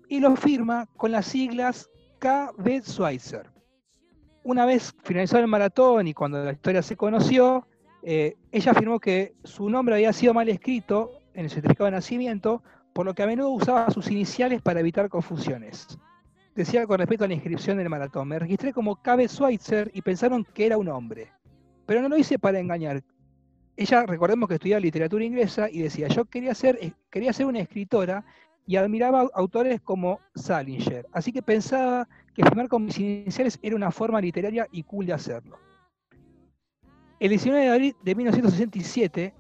[0.10, 3.50] Y lo firma con las siglas KB Schweitzer.
[4.44, 7.68] Una vez finalizado el maratón y cuando la historia se conoció,
[8.04, 12.64] eh, ella afirmó que su nombre había sido mal escrito en el certificado de nacimiento,
[12.98, 16.00] por lo que a menudo usaba sus iniciales para evitar confusiones.
[16.56, 20.44] Decía con respecto a la inscripción del maratón, me registré como KB Schweitzer y pensaron
[20.44, 21.32] que era un hombre.
[21.86, 23.04] Pero no lo hice para engañar.
[23.76, 27.60] Ella, recordemos que estudiaba literatura inglesa y decía, yo quería ser, eh, quería ser una
[27.60, 28.26] escritora
[28.66, 31.06] y admiraba autores como Salinger.
[31.12, 35.14] Así que pensaba que firmar con mis iniciales era una forma literaria y cool de
[35.14, 35.60] hacerlo.
[37.20, 39.34] El 19 de abril de 1967,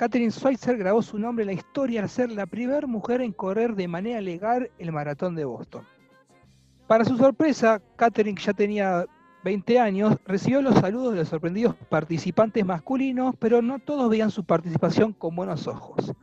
[0.00, 3.74] Catherine Schweitzer grabó su nombre en la historia al ser la primera mujer en correr
[3.74, 5.84] de manera legal el maratón de Boston.
[6.86, 9.04] Para su sorpresa, Catherine, ya tenía
[9.44, 14.42] 20 años, recibió los saludos de los sorprendidos participantes masculinos, pero no todos veían su
[14.42, 16.14] participación con buenos ojos.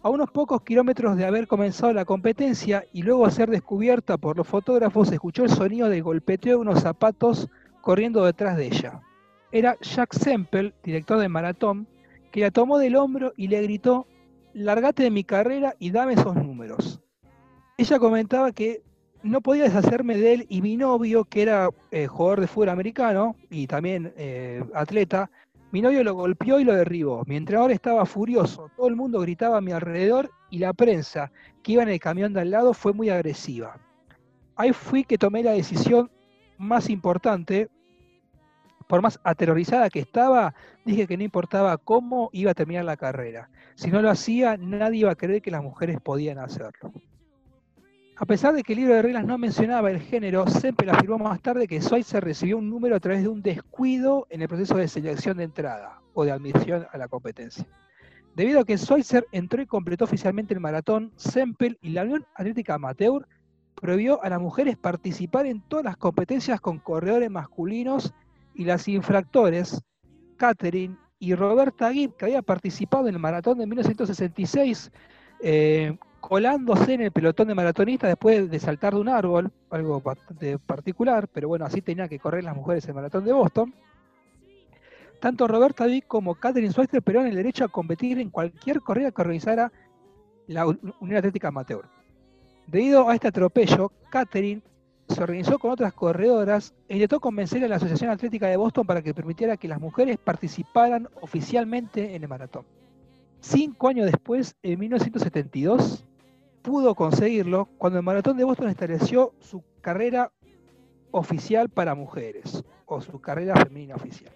[0.00, 4.46] A unos pocos kilómetros de haber comenzado la competencia y luego ser descubierta por los
[4.46, 7.48] fotógrafos, escuchó el sonido del golpeteo de unos zapatos
[7.80, 9.00] corriendo detrás de ella.
[9.50, 11.88] Era Jack Semple, director de maratón,
[12.30, 14.06] que la tomó del hombro y le gritó,
[14.52, 17.00] largate de mi carrera y dame esos números.
[17.76, 18.82] Ella comentaba que
[19.22, 23.36] no podía deshacerme de él y mi novio, que era eh, jugador de fútbol americano
[23.50, 25.30] y también eh, atleta,
[25.70, 27.24] mi novio lo golpeó y lo derribó.
[27.26, 31.30] Mi entrenador estaba furioso, todo el mundo gritaba a mi alrededor y la prensa
[31.62, 33.78] que iba en el camión de al lado fue muy agresiva.
[34.56, 36.10] Ahí fui que tomé la decisión
[36.56, 37.68] más importante,
[38.88, 43.50] por más aterrorizada que estaba, dije que no importaba cómo iba a terminar la carrera.
[43.76, 46.92] Si no lo hacía, nadie iba a creer que las mujeres podían hacerlo.
[48.16, 51.40] A pesar de que el libro de reglas no mencionaba el género, Semple afirmó más
[51.40, 54.88] tarde que Schweitzer recibió un número a través de un descuido en el proceso de
[54.88, 57.64] selección de entrada o de admisión a la competencia.
[58.34, 62.74] Debido a que Schweitzer entró y completó oficialmente el maratón, Semple y la Unión Atlética
[62.74, 63.28] Amateur
[63.76, 68.14] prohibió a las mujeres participar en todas las competencias con corredores masculinos
[68.58, 69.80] y las infractores,
[70.36, 74.90] Catherine y Roberta Gibb, que había participado en el maratón de 1966,
[75.40, 80.58] eh, colándose en el pelotón de maratonistas después de saltar de un árbol, algo bastante
[80.58, 83.72] particular, pero bueno, así tenían que correr las mujeres en el maratón de Boston.
[85.20, 89.22] Tanto Roberta Vick como Catherine Schweitzer perdieron el derecho a competir en cualquier corrida que
[89.22, 89.70] organizara
[90.48, 91.86] la Unión Atlética Amateur.
[92.66, 94.62] Debido a este atropello, Catherine
[95.08, 99.02] se organizó con otras corredoras e intentó convencer a la Asociación Atlética de Boston para
[99.02, 102.64] que permitiera que las mujeres participaran oficialmente en el maratón.
[103.40, 106.04] Cinco años después, en 1972,
[106.62, 110.32] pudo conseguirlo cuando el Maratón de Boston estableció su carrera
[111.10, 112.64] oficial para mujeres.
[112.90, 114.32] o su carrera femenina oficial.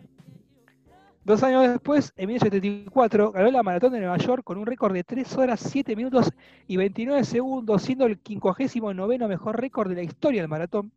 [1.24, 5.04] Dos años después, en 1974, ganó la maratón de Nueva York con un récord de
[5.04, 6.32] 3 horas 7 minutos
[6.66, 10.90] y 29 segundos, siendo el 59 mejor récord de la historia del maratón,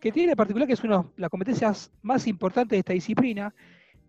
[0.00, 3.54] que tiene en particular que es una de las competencias más importantes de esta disciplina,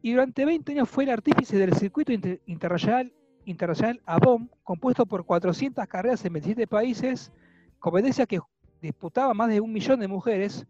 [0.01, 3.11] y durante 20 años fue el artífice del circuito inter- internacional,
[3.43, 7.33] internacional ABOM, compuesto por 400 carreras en 27 países,
[7.79, 8.39] competencia que
[8.81, 10.65] disputaba más de un millón de mujeres,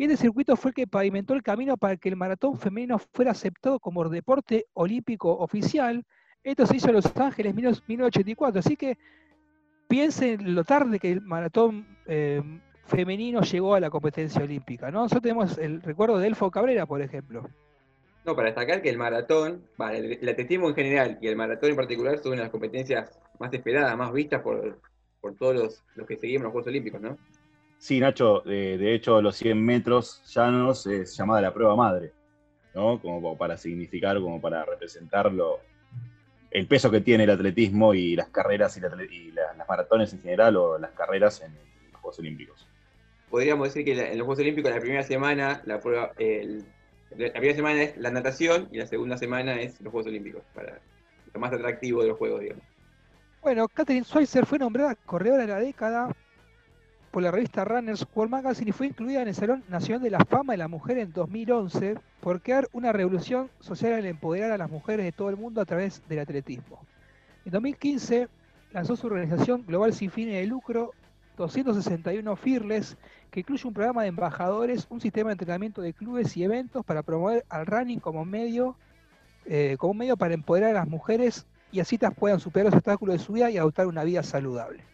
[0.00, 3.32] y este circuito fue el que pavimentó el camino para que el maratón femenino fuera
[3.32, 6.06] aceptado como deporte olímpico oficial.
[6.42, 8.96] Esto se hizo en Los Ángeles en 1984, así que
[9.88, 12.40] piensen lo tarde que el maratón eh,
[12.86, 14.90] femenino llegó a la competencia olímpica.
[14.90, 15.00] ¿no?
[15.00, 17.46] Nosotros tenemos el recuerdo de Elfo Cabrera, por ejemplo.
[18.24, 21.72] No, para destacar que el maratón, vale, el, el atletismo en general y el maratón
[21.72, 24.80] en particular son de las competencias más esperadas, más vistas por,
[25.20, 27.18] por todos los, los que seguimos los Juegos Olímpicos, ¿no?
[27.80, 32.12] Sí, Nacho, eh, de hecho los 100 metros llanos es llamada la prueba madre,
[32.74, 33.00] ¿no?
[33.00, 35.60] Como para significar, como para representarlo,
[36.50, 40.12] el peso que tiene el atletismo y las carreras y, la y la- las maratones
[40.12, 41.54] en general o las carreras en
[41.90, 42.68] los Juegos Olímpicos.
[43.30, 46.62] Podríamos decir que en los Juegos Olímpicos la primera semana, la prueba, el-
[47.16, 50.78] la primera semana es la natación y la segunda semana es los Juegos Olímpicos, para
[51.32, 52.64] lo más atractivo de los Juegos, digamos.
[53.40, 56.14] Bueno, Catherine Schweitzer fue nombrada corredora de la década
[57.10, 60.24] por la revista Runners World Magazine y fue incluida en el Salón Nacional de la
[60.24, 64.70] Fama de la Mujer en 2011 por crear una revolución social al empoderar a las
[64.70, 66.80] mujeres de todo el mundo a través del atletismo.
[67.44, 68.28] En 2015
[68.72, 70.92] lanzó su organización global sin fines de lucro
[71.36, 72.96] 261 Fearless,
[73.30, 77.02] que incluye un programa de embajadores, un sistema de entrenamiento de clubes y eventos para
[77.02, 78.76] promover al running como medio,
[79.46, 83.18] eh, como un medio para empoderar a las mujeres y así puedan superar los obstáculos
[83.18, 84.84] de su vida y adoptar una vida saludable.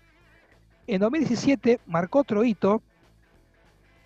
[0.87, 2.83] En 2017 marcó otro hito,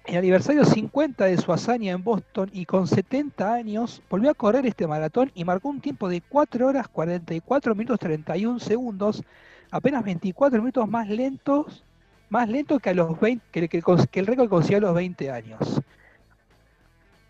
[0.04, 4.66] el aniversario 50 de su hazaña en Boston y con 70 años volvió a correr
[4.66, 9.22] este maratón y marcó un tiempo de 4 horas 44 minutos 31 segundos,
[9.70, 11.84] apenas 24 minutos más lentos,
[12.28, 15.80] más lento que a los 20, que, que- el récord consiguió a los 20 años.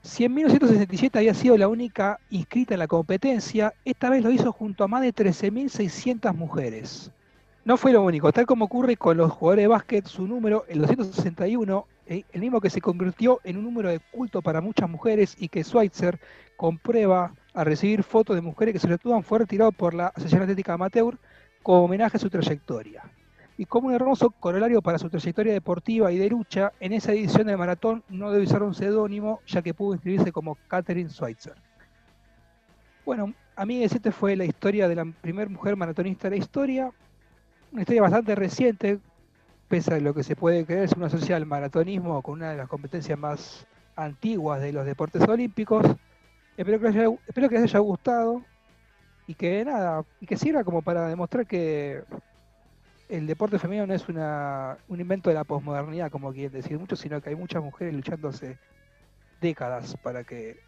[0.03, 4.53] Si en 1967 había sido la única inscrita en la competencia, esta vez lo hizo
[4.53, 7.13] junto a más de 13.600 mujeres.
[7.71, 10.81] No fue lo único, tal como ocurre con los jugadores de básquet, su número, el
[10.81, 15.37] 261, eh, el mismo que se convirtió en un número de culto para muchas mujeres
[15.39, 16.19] y que Schweitzer
[16.57, 20.73] comprueba al recibir fotos de mujeres que se retúan fue retirado por la Asociación Atlética
[20.73, 21.17] Amateur
[21.63, 23.05] como homenaje a su trayectoria.
[23.57, 27.47] Y como un hermoso corolario para su trayectoria deportiva y de lucha, en esa edición
[27.47, 31.55] del maratón no debe usar un seudónimo, ya que pudo inscribirse como Catherine Schweitzer.
[33.07, 36.93] Bueno, amigues, esta fue la historia de la primera mujer maratonista de la historia.
[37.73, 38.99] Una historia bastante reciente,
[39.69, 42.57] pese a lo que se puede creer, es una asociada al maratonismo con una de
[42.57, 45.87] las competencias más antiguas de los deportes olímpicos.
[46.57, 48.43] Espero que espero que les haya gustado
[49.29, 52.03] y que nada, y que sirva como para demostrar que
[53.09, 56.99] el deporte femenino no es una, un invento de la posmodernidad, como quieren decir muchos,
[56.99, 58.59] sino que hay muchas mujeres luchando hace
[59.41, 60.59] décadas para que,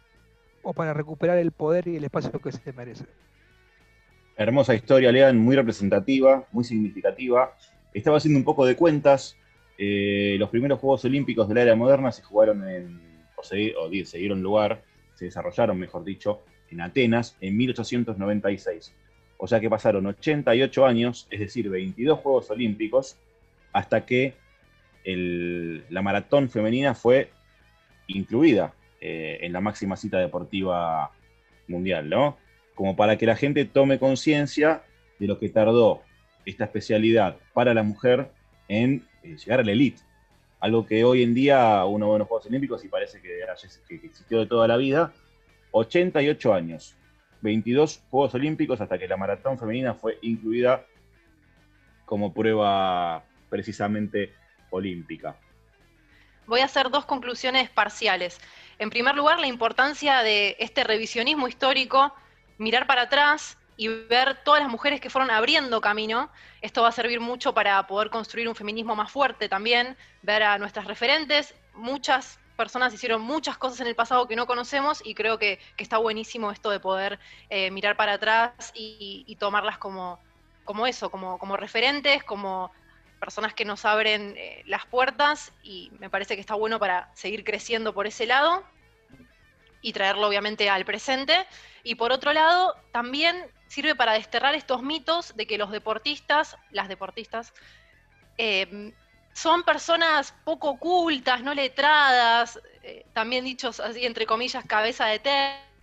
[0.61, 3.05] o para recuperar el poder y el espacio que se merece.
[4.35, 7.55] Hermosa historia, Lean, muy representativa, muy significativa.
[7.93, 9.37] Estaba haciendo un poco de cuentas.
[9.77, 13.01] eh, los primeros Juegos Olímpicos de la era moderna se jugaron en,
[13.35, 14.83] o se, o se dieron lugar,
[15.15, 18.93] se desarrollaron, mejor dicho, en Atenas en 1896.
[19.37, 23.17] O sea que pasaron 88 años, es decir, 22 Juegos Olímpicos,
[23.71, 24.35] hasta que
[25.05, 27.29] la maratón femenina fue
[28.07, 31.11] incluida eh, en la máxima cita deportiva
[31.67, 32.37] mundial, ¿no?
[32.75, 34.83] Como para que la gente tome conciencia
[35.19, 36.01] de lo que tardó
[36.45, 38.31] esta especialidad para la mujer
[38.67, 40.01] en eh, llegar a la elite.
[40.59, 43.39] Algo que hoy en día uno ve en los Juegos Olímpicos y parece que,
[43.87, 45.13] que existió de toda la vida.
[45.71, 46.95] 88 años,
[47.41, 50.85] 22 Juegos Olímpicos hasta que la maratón femenina fue incluida
[52.05, 54.33] como prueba precisamente
[54.69, 55.35] olímpica.
[56.45, 58.39] Voy a hacer dos conclusiones parciales.
[58.77, 62.13] En primer lugar, la importancia de este revisionismo histórico,
[62.57, 66.29] mirar para atrás y ver todas las mujeres que fueron abriendo camino.
[66.61, 70.57] Esto va a servir mucho para poder construir un feminismo más fuerte también, ver a
[70.57, 71.55] nuestras referentes.
[71.73, 75.97] Muchas personas hicieron muchas cosas en el pasado que no conocemos y creo que, está
[75.97, 80.19] buenísimo esto de poder eh, mirar para atrás y, y tomarlas como,
[80.63, 82.71] como eso, como, como referentes, como
[83.19, 87.43] personas que nos abren eh, las puertas y me parece que está bueno para seguir
[87.43, 88.63] creciendo por ese lado
[89.83, 91.45] y traerlo obviamente al presente.
[91.83, 96.87] Y por otro lado, también sirve para desterrar estos mitos de que los deportistas, las
[96.87, 97.53] deportistas,
[98.37, 98.93] eh,
[99.33, 105.19] son personas poco cultas, no letradas, eh, también dichos así entre comillas, cabeza de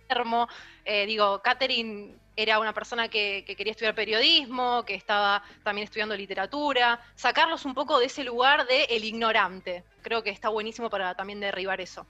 [0.07, 0.47] termo.
[0.83, 6.15] Eh, digo, Catherine era una persona que, que quería estudiar periodismo, que estaba también estudiando
[6.15, 9.83] literatura, sacarlos un poco de ese lugar de el ignorante.
[10.01, 12.07] Creo que está buenísimo para también derribar eso.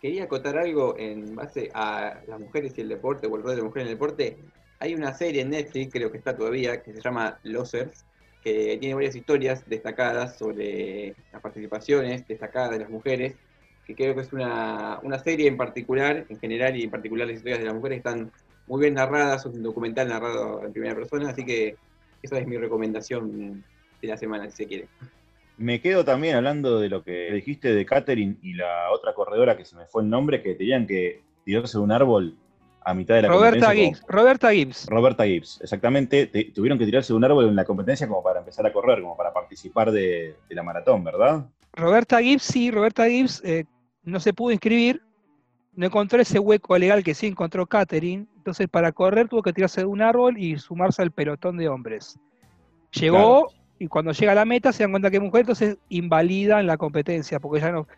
[0.00, 3.58] Quería acotar algo en base a las mujeres y el deporte, o el rol de
[3.58, 4.38] la mujer en el deporte.
[4.78, 8.06] Hay una serie en Netflix, creo que está todavía, que se llama Losers,
[8.42, 13.34] que tiene varias historias destacadas sobre las participaciones destacadas de las mujeres,
[13.86, 17.36] que creo que es una, una serie en particular, en general y en particular las
[17.36, 18.32] historias de las mujeres están
[18.68, 21.76] muy bien narradas, es un documental narrado en primera persona, así que
[22.22, 23.62] esa es mi recomendación
[24.00, 24.88] de la semana, si se quiere.
[25.60, 29.66] Me quedo también hablando de lo que dijiste de Catherine y la otra corredora que
[29.66, 32.34] se me fue el nombre, que tenían que tirarse de un árbol
[32.82, 33.84] a mitad de la Roberta competencia.
[34.00, 34.04] Gibbs.
[34.08, 34.86] Roberta Gibbs.
[34.88, 36.26] Roberta Gibbs, exactamente.
[36.28, 39.02] Te- tuvieron que tirarse de un árbol en la competencia como para empezar a correr,
[39.02, 41.44] como para participar de, de la maratón, ¿verdad?
[41.74, 43.64] Roberta Gibbs, sí, Roberta Gibbs eh,
[44.02, 45.02] no se pudo inscribir,
[45.74, 49.82] no encontró ese hueco legal que sí encontró Catherine, entonces para correr tuvo que tirarse
[49.82, 52.18] de un árbol y sumarse al pelotón de hombres.
[52.92, 56.60] Llegó y cuando llega a la meta se dan cuenta que es mujer, entonces invalida
[56.60, 57.88] en la competencia, porque ya no,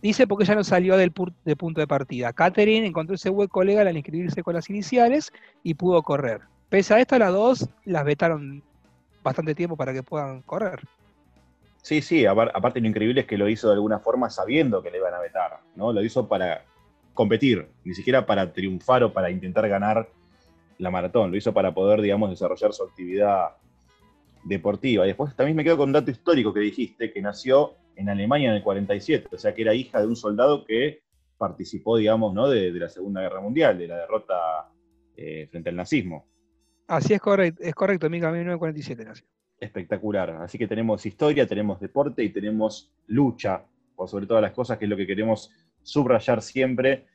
[0.00, 1.12] dice porque ya no salió del
[1.44, 2.32] de punto de partida.
[2.32, 5.32] Catherine encontró ese hueco legal al inscribirse con las iniciales
[5.64, 6.42] y pudo correr.
[6.68, 8.62] Pese a esto, las dos las vetaron
[9.24, 10.78] bastante tiempo para que puedan correr.
[11.82, 14.92] Sí, sí, apar- aparte lo increíble es que lo hizo de alguna forma sabiendo que
[14.92, 15.92] le iban a vetar, ¿no?
[15.92, 16.64] Lo hizo para
[17.14, 20.08] competir, ni siquiera para triunfar o para intentar ganar
[20.78, 23.56] la maratón, lo hizo para poder, digamos, desarrollar su actividad
[24.44, 25.04] deportiva.
[25.04, 28.50] Y después también me quedo con un dato histórico que dijiste, que nació en Alemania
[28.50, 31.02] en el 47, o sea que era hija de un soldado que
[31.36, 32.48] participó, digamos, ¿no?
[32.48, 34.34] de, de la Segunda Guerra Mundial, de la derrota
[35.16, 36.26] eh, frente al nazismo.
[36.86, 39.26] Así es correcto, es correcto, Mica, 1947 nació.
[39.58, 40.30] espectacular.
[40.42, 43.64] Así que tenemos historia, tenemos deporte y tenemos lucha,
[43.94, 45.50] por sobre todas las cosas, que es lo que queremos
[45.82, 47.06] subrayar siempre,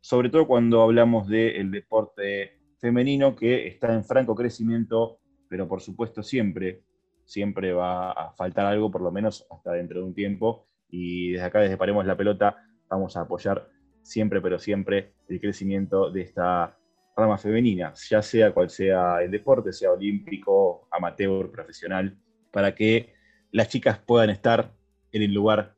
[0.00, 5.18] sobre todo cuando hablamos del deporte femenino que está en franco crecimiento,
[5.48, 6.82] pero por supuesto siempre,
[7.24, 10.66] siempre va a faltar algo, por lo menos hasta dentro de un tiempo.
[10.88, 12.56] Y desde acá, desde Paremos la Pelota,
[12.88, 13.68] vamos a apoyar
[14.02, 16.76] siempre, pero siempre el crecimiento de esta
[17.16, 22.16] rama femenina, ya sea cual sea el deporte, sea olímpico, amateur, profesional,
[22.52, 23.14] para que
[23.52, 24.72] las chicas puedan estar
[25.12, 25.74] en el lugar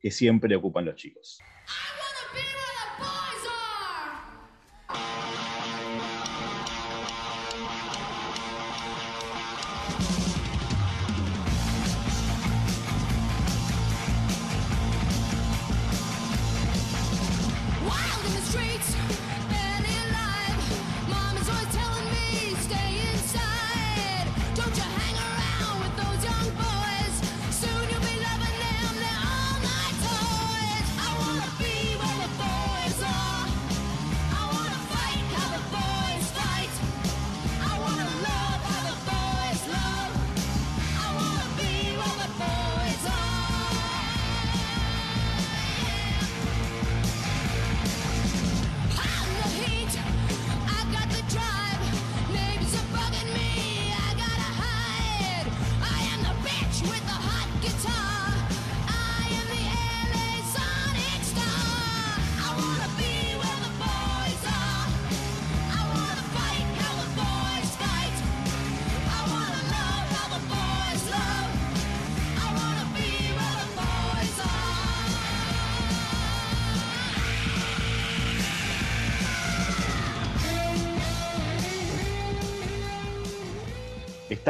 [0.00, 1.40] que siempre ocupan los chicos.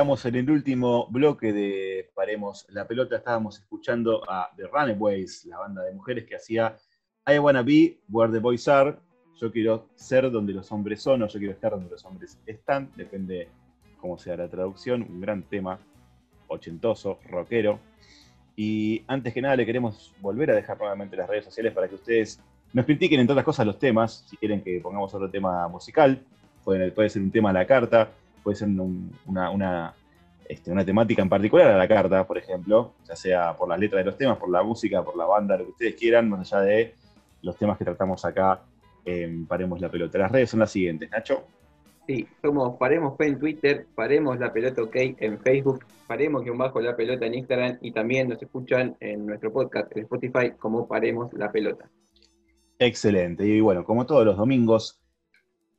[0.00, 3.16] Estamos en el último bloque de Paremos la Pelota.
[3.16, 6.74] Estábamos escuchando a The Runaways, la banda de mujeres que hacía
[7.28, 8.96] I Wanna Be Where the Boys Are.
[9.38, 12.90] Yo quiero ser donde los hombres son o yo quiero estar donde los hombres están.
[12.96, 13.48] Depende
[14.00, 15.02] cómo sea la traducción.
[15.02, 15.78] Un gran tema
[16.48, 17.78] ochentoso, rockero.
[18.56, 21.96] Y antes que nada le queremos volver a dejar nuevamente las redes sociales para que
[21.96, 22.40] ustedes
[22.72, 24.24] nos critiquen entre otras cosas los temas.
[24.30, 26.22] Si quieren que pongamos otro tema musical,
[26.64, 28.10] pueden- puede ser un tema a la carta,
[28.42, 29.94] puede ser un- una, una,
[30.48, 34.00] este, una temática en particular a la carta, por ejemplo, ya sea por las letras
[34.04, 36.62] de los temas, por la música, por la banda, lo que ustedes quieran, más allá
[36.62, 36.94] de
[37.42, 38.60] los temas que tratamos acá
[39.04, 40.18] en Paremos la Pelota.
[40.18, 41.44] Las redes son las siguientes, Nacho.
[42.06, 46.80] Sí, somos Paremos P en Twitter, Paremos la Pelota OK en Facebook, Paremos guion bajo
[46.80, 51.32] la pelota en Instagram y también nos escuchan en nuestro podcast en Spotify como Paremos
[51.34, 51.88] la Pelota.
[52.80, 53.46] Excelente.
[53.46, 54.99] Y bueno, como todos los domingos,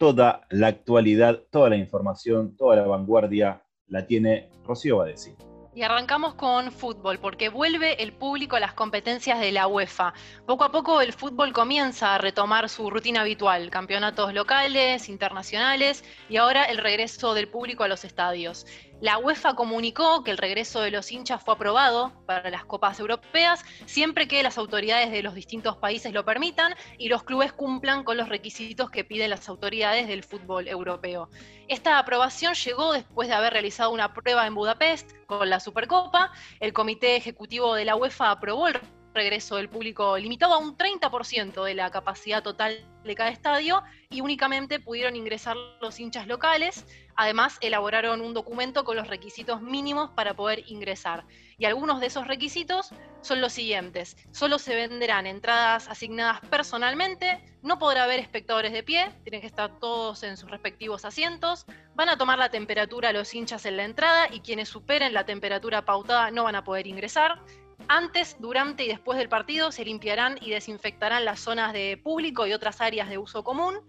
[0.01, 5.35] toda la actualidad, toda la información, toda la vanguardia la tiene Rocío Badesi.
[5.75, 10.15] Y arrancamos con fútbol, porque vuelve el público a las competencias de la UEFA.
[10.47, 16.37] Poco a poco el fútbol comienza a retomar su rutina habitual, campeonatos locales, internacionales y
[16.37, 18.65] ahora el regreso del público a los estadios.
[19.01, 23.65] La UEFA comunicó que el regreso de los hinchas fue aprobado para las copas europeas
[23.87, 28.15] siempre que las autoridades de los distintos países lo permitan y los clubes cumplan con
[28.15, 31.29] los requisitos que piden las autoridades del fútbol europeo.
[31.67, 36.31] Esta aprobación llegó después de haber realizado una prueba en Budapest con la Supercopa.
[36.59, 38.79] El Comité Ejecutivo de la UEFA aprobó el
[39.13, 44.21] regreso del público limitado a un 30% de la capacidad total de cada estadio y
[44.21, 46.85] únicamente pudieron ingresar los hinchas locales.
[47.15, 51.25] Además, elaboraron un documento con los requisitos mínimos para poder ingresar.
[51.57, 52.89] Y algunos de esos requisitos
[53.21, 54.17] son los siguientes.
[54.31, 59.79] Solo se venderán entradas asignadas personalmente, no podrá haber espectadores de pie, tienen que estar
[59.79, 64.27] todos en sus respectivos asientos, van a tomar la temperatura los hinchas en la entrada
[64.31, 67.39] y quienes superen la temperatura pautada no van a poder ingresar.
[67.87, 72.53] Antes, durante y después del partido se limpiarán y desinfectarán las zonas de público y
[72.53, 73.79] otras áreas de uso común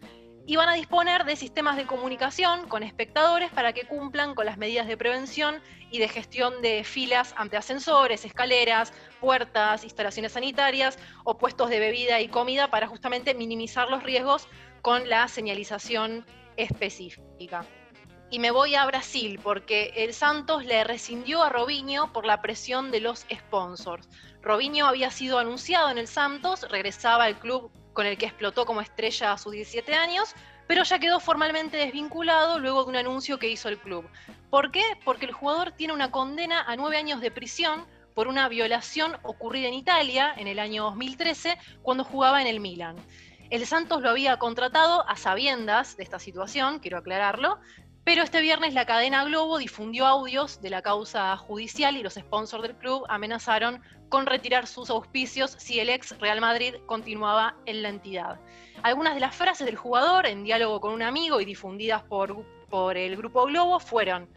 [0.46, 4.58] y van a disponer de sistemas de comunicación con espectadores para que cumplan con las
[4.58, 11.38] medidas de prevención y de gestión de filas ante ascensores, escaleras, puertas, instalaciones sanitarias o
[11.38, 14.48] puestos de bebida y comida para justamente minimizar los riesgos
[14.80, 16.26] con la señalización
[16.56, 17.64] específica.
[18.32, 22.90] Y me voy a Brasil porque el Santos le rescindió a Robinho por la presión
[22.90, 24.08] de los sponsors.
[24.40, 28.80] Robinho había sido anunciado en el Santos, regresaba al club con el que explotó como
[28.80, 30.34] estrella a sus 17 años,
[30.66, 34.08] pero ya quedó formalmente desvinculado luego de un anuncio que hizo el club.
[34.48, 34.98] ¿Por qué?
[35.04, 39.68] Porque el jugador tiene una condena a nueve años de prisión por una violación ocurrida
[39.68, 42.96] en Italia en el año 2013 cuando jugaba en el Milan.
[43.52, 47.60] El Santos lo había contratado a sabiendas de esta situación, quiero aclararlo,
[48.04, 52.62] pero este viernes la cadena Globo difundió audios de la causa judicial y los sponsors
[52.62, 57.88] del club amenazaron con retirar sus auspicios si el ex Real Madrid continuaba en la
[57.88, 58.40] entidad.
[58.82, 62.96] Algunas de las frases del jugador en diálogo con un amigo y difundidas por, por
[62.96, 64.28] el grupo Globo fueron,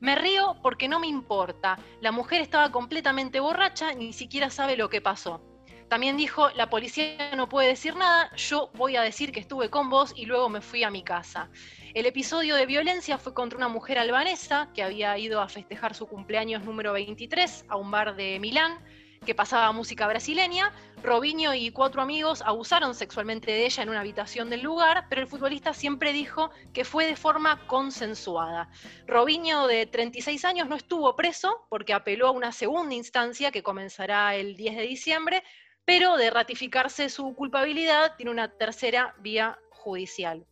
[0.00, 4.88] me río porque no me importa, la mujer estaba completamente borracha, ni siquiera sabe lo
[4.88, 5.42] que pasó.
[5.90, 9.90] También dijo, la policía no puede decir nada, yo voy a decir que estuve con
[9.90, 11.50] vos y luego me fui a mi casa.
[11.94, 16.06] El episodio de violencia fue contra una mujer albanesa que había ido a festejar su
[16.06, 18.78] cumpleaños número 23 a un bar de Milán
[19.26, 20.72] que pasaba música brasileña.
[21.02, 25.26] Robinho y cuatro amigos abusaron sexualmente de ella en una habitación del lugar, pero el
[25.26, 28.68] futbolista siempre dijo que fue de forma consensuada.
[29.08, 34.36] Robinho, de 36 años, no estuvo preso porque apeló a una segunda instancia que comenzará
[34.36, 35.42] el 10 de diciembre,
[35.84, 40.46] pero de ratificarse su culpabilidad tiene una tercera vía judicial.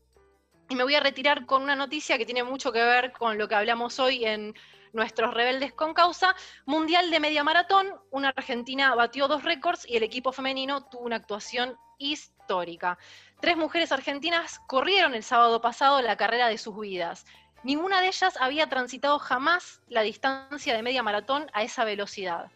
[0.69, 3.49] Y me voy a retirar con una noticia que tiene mucho que ver con lo
[3.49, 4.55] que hablamos hoy en
[4.93, 6.35] nuestros rebeldes con causa.
[6.67, 11.17] Mundial de media maratón, una argentina batió dos récords y el equipo femenino tuvo una
[11.17, 12.99] actuación histórica.
[13.41, 17.25] Tres mujeres argentinas corrieron el sábado pasado la carrera de sus vidas.
[17.63, 22.51] Ninguna de ellas había transitado jamás la distancia de media maratón a esa velocidad.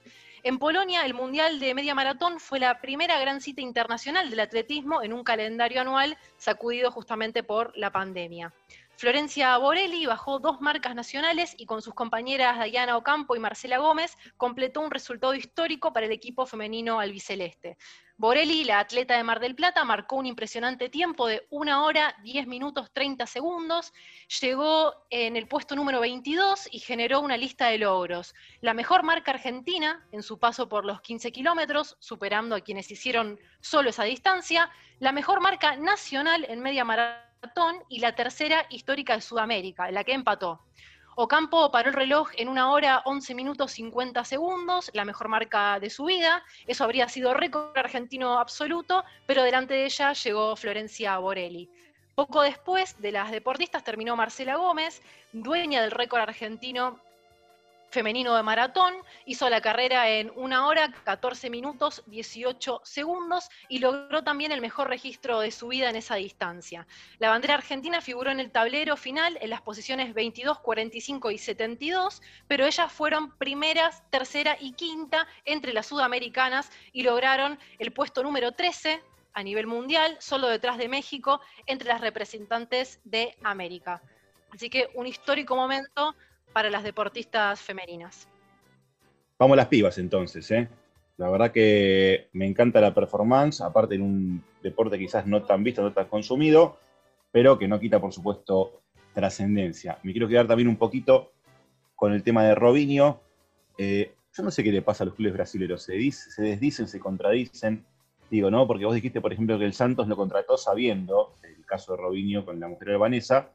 [0.45, 5.01] En Polonia, el Mundial de Media Maratón fue la primera gran cita internacional del atletismo
[5.01, 8.53] en un calendario anual sacudido justamente por la pandemia.
[9.03, 14.17] Florencia Borelli bajó dos marcas nacionales y con sus compañeras Diana Ocampo y Marcela Gómez
[14.37, 17.77] completó un resultado histórico para el equipo femenino albiceleste.
[18.17, 22.47] Borelli, la atleta de Mar del Plata, marcó un impresionante tiempo de 1 hora 10
[22.47, 23.93] minutos 30 segundos,
[24.41, 28.37] llegó en el puesto número 22 y generó una lista de logros.
[28.61, 33.41] La mejor marca argentina en su paso por los 15 kilómetros, superando a quienes hicieron
[33.61, 37.32] solo esa distancia, la mejor marca nacional en media maratón
[37.88, 40.61] y la tercera histórica de Sudamérica, la que empató.
[41.14, 45.90] Ocampo paró el reloj en una hora 11 minutos 50 segundos, la mejor marca de
[45.90, 46.43] su vida.
[46.66, 51.68] Eso habría sido récord argentino absoluto, pero delante de ella llegó Florencia Borelli.
[52.14, 56.99] Poco después de las deportistas terminó Marcela Gómez, dueña del récord argentino
[57.93, 58.95] femenino de maratón,
[59.26, 64.88] hizo la carrera en una hora 14 minutos 18 segundos y logró también el mejor
[64.88, 66.86] registro de su vida en esa distancia.
[67.18, 72.22] La bandera argentina figuró en el tablero final en las posiciones 22, 45 y 72,
[72.49, 78.53] pero ellas fueron primeras, tercera y quinta entre las sudamericanas y lograron el puesto número
[78.53, 79.03] 13
[79.34, 84.03] a nivel mundial, solo detrás de México, entre las representantes de América.
[84.51, 86.14] Así que un histórico momento
[86.53, 88.29] para las deportistas femeninas.
[89.39, 90.69] Vamos las pibas entonces, ¿eh?
[91.17, 95.83] La verdad que me encanta la performance, aparte en un deporte quizás no tan visto,
[95.83, 96.79] no tan consumido,
[97.31, 98.83] pero que no quita, por supuesto,
[99.13, 99.99] trascendencia.
[100.03, 101.33] Me quiero quedar también un poquito
[101.95, 103.21] con el tema de Robinho,
[103.79, 107.01] Eh, yo no sé qué le pasa a los clubes brasileños, se, se desdicen, se
[107.01, 107.85] contradicen.
[108.31, 108.67] Digo, ¿no?
[108.67, 112.45] Porque vos dijiste, por ejemplo, que el Santos lo contrató sabiendo, el caso de Robinho
[112.45, 113.51] con la mujer de Vanessa,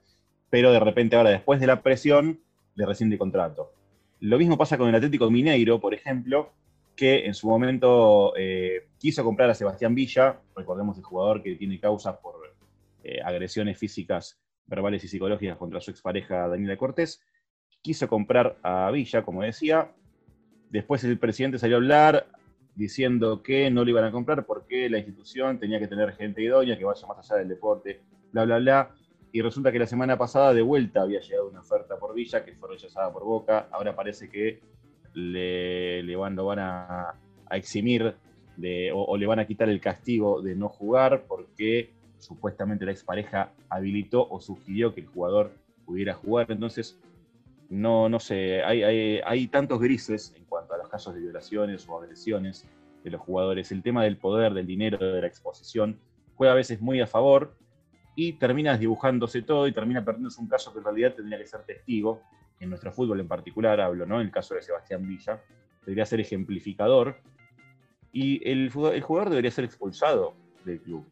[0.49, 2.39] pero de repente ahora, después de la presión,
[2.77, 3.73] le rescinde contrato.
[4.21, 6.53] Lo mismo pasa con el Atlético Mineiro, por ejemplo,
[6.95, 11.79] que en su momento eh, quiso comprar a Sebastián Villa, recordemos el jugador que tiene
[11.79, 12.35] causas por
[13.03, 17.21] eh, agresiones físicas, verbales y psicológicas contra su expareja Daniela Cortés,
[17.81, 19.91] quiso comprar a Villa, como decía,
[20.69, 22.27] después el presidente salió a hablar
[22.75, 26.77] diciendo que no lo iban a comprar porque la institución tenía que tener gente idónea
[26.77, 28.01] que vaya más allá del deporte,
[28.31, 28.95] bla, bla, bla.
[29.37, 32.55] Y resulta que la semana pasada de vuelta había llegado una oferta por Villa que
[32.55, 33.67] fue rechazada por Boca.
[33.69, 34.59] Ahora parece que
[35.13, 37.13] le, le van, van a,
[37.51, 38.15] eximir
[38.95, 44.27] o le van a quitar el castigo de no jugar porque supuestamente la expareja habilitó
[44.27, 45.51] o sugirió que el jugador
[45.85, 46.47] pudiera jugar.
[46.49, 46.99] Entonces,
[47.69, 51.87] no, no sé, hay, hay, hay tantos grises en cuanto a los casos de violaciones
[51.87, 52.65] o agresiones
[53.03, 53.71] de los jugadores.
[53.71, 55.99] El tema del poder, del dinero, de la exposición,
[56.33, 57.53] juega a veces muy a favor
[58.19, 61.61] y termina dibujándose todo y termina perdiéndose un caso que en realidad tendría que ser
[61.61, 62.23] testigo,
[62.59, 64.19] en nuestro fútbol en particular hablo, ¿no?
[64.19, 65.39] El caso de Sebastián Villa,
[65.85, 67.17] debería ser ejemplificador
[68.11, 70.33] y el, jugador debería ser expulsado
[70.65, 71.05] del club,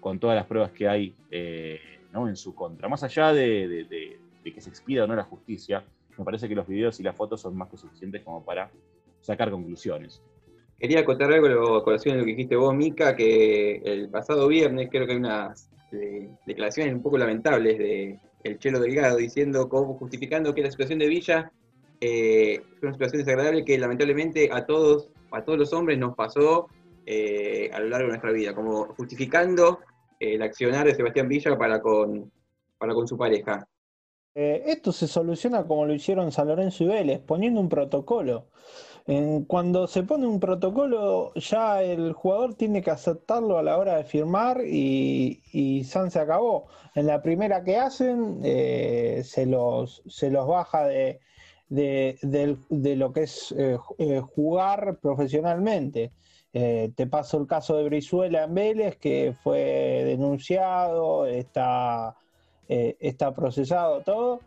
[0.00, 1.80] con todas las pruebas que hay eh,
[2.12, 2.28] ¿no?
[2.28, 2.88] en su contra.
[2.88, 5.84] Más allá de, que se expida o no la justicia,
[6.18, 8.72] me parece que los videos y las fotos son más que suficientes como para
[9.20, 10.20] sacar conclusiones.
[10.80, 14.88] Quería acotar algo a colación de lo que dijiste vos, Mica, que el pasado viernes
[14.90, 15.70] creo que hay unas
[16.46, 21.08] declaraciones un poco lamentables de el Chelo Delgado diciendo, como justificando que la situación de
[21.08, 21.50] Villa
[22.00, 26.68] eh, fue una situación desagradable que lamentablemente a todos, a todos los hombres nos pasó
[27.06, 29.80] eh, a lo largo de nuestra vida, como justificando
[30.20, 32.30] eh, el accionar de Sebastián Villa para con,
[32.78, 33.66] para con su pareja.
[34.34, 38.48] Eh, esto se soluciona como lo hicieron San Lorenzo y Vélez, poniendo un protocolo.
[39.06, 43.96] En- cuando se pone un protocolo, ya el jugador tiene que aceptarlo a la hora
[43.96, 46.66] de firmar y, y San se acabó.
[46.94, 51.20] En la primera que hacen, eh, se los, se los baja de,
[51.68, 56.12] de, del- de lo que es eh, eh, jugar profesionalmente.
[56.52, 62.16] Te paso el caso de Brizuela en Vélez, que fue denunciado, está
[62.68, 64.40] está procesado todo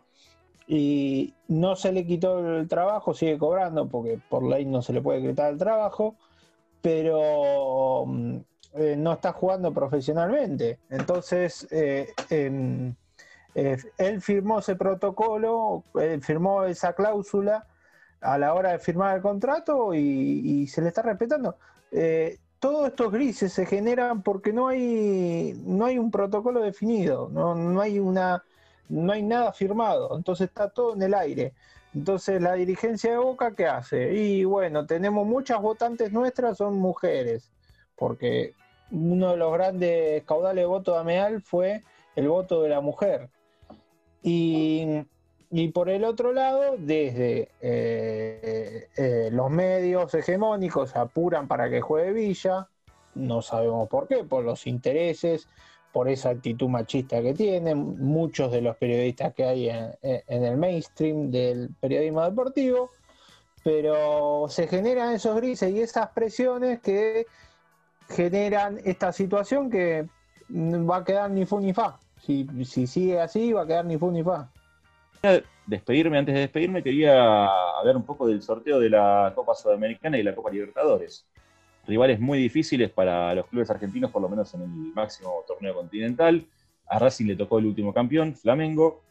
[0.70, 5.00] y no se le quitó el trabajo, sigue cobrando porque por ley no se le
[5.00, 6.14] puede quitar el trabajo,
[6.82, 8.36] pero mm,
[8.74, 10.78] eh, no está jugando profesionalmente.
[10.90, 12.92] Entonces, eh, eh,
[13.96, 15.84] él firmó ese protocolo,
[16.20, 17.66] firmó esa cláusula
[18.20, 21.56] a la hora de firmar el contrato y, y se le está respetando.
[22.60, 27.80] Todos estos grises se generan porque no hay, no hay un protocolo definido, no, no
[27.80, 28.44] hay una,
[28.88, 31.54] no hay nada firmado, entonces está todo en el aire.
[31.94, 34.12] Entonces la dirigencia de Boca, ¿qué hace?
[34.14, 37.50] Y bueno, tenemos muchas votantes nuestras, son mujeres,
[37.96, 38.54] porque
[38.90, 41.82] uno de los grandes caudales de voto de Ameal fue
[42.16, 43.30] el voto de la mujer.
[44.22, 45.02] Y,
[45.50, 52.12] y por el otro lado, desde eh, eh, los medios hegemónicos apuran para que juegue
[52.12, 52.68] Villa,
[53.14, 55.48] no sabemos por qué, por los intereses,
[55.92, 59.94] por esa actitud machista que tienen muchos de los periodistas que hay en,
[60.28, 62.90] el mainstream del periodismo deportivo,
[63.64, 67.26] pero se generan esos grises y esas presiones que
[68.08, 70.06] generan esta situación que
[70.50, 71.98] va a quedar ni fu ni fa.
[72.20, 74.50] Si, si sigue así, va a quedar ni fu ni fa.
[75.66, 77.46] Despedirme, antes de despedirme, quería
[77.78, 81.26] hablar un poco del sorteo de la Copa Sudamericana y la Copa Libertadores.
[81.88, 86.46] Rivales muy difíciles para los clubes argentinos, por lo menos en el máximo torneo continental.
[86.86, 89.02] A Racing le tocó el último campeón, Flamengo.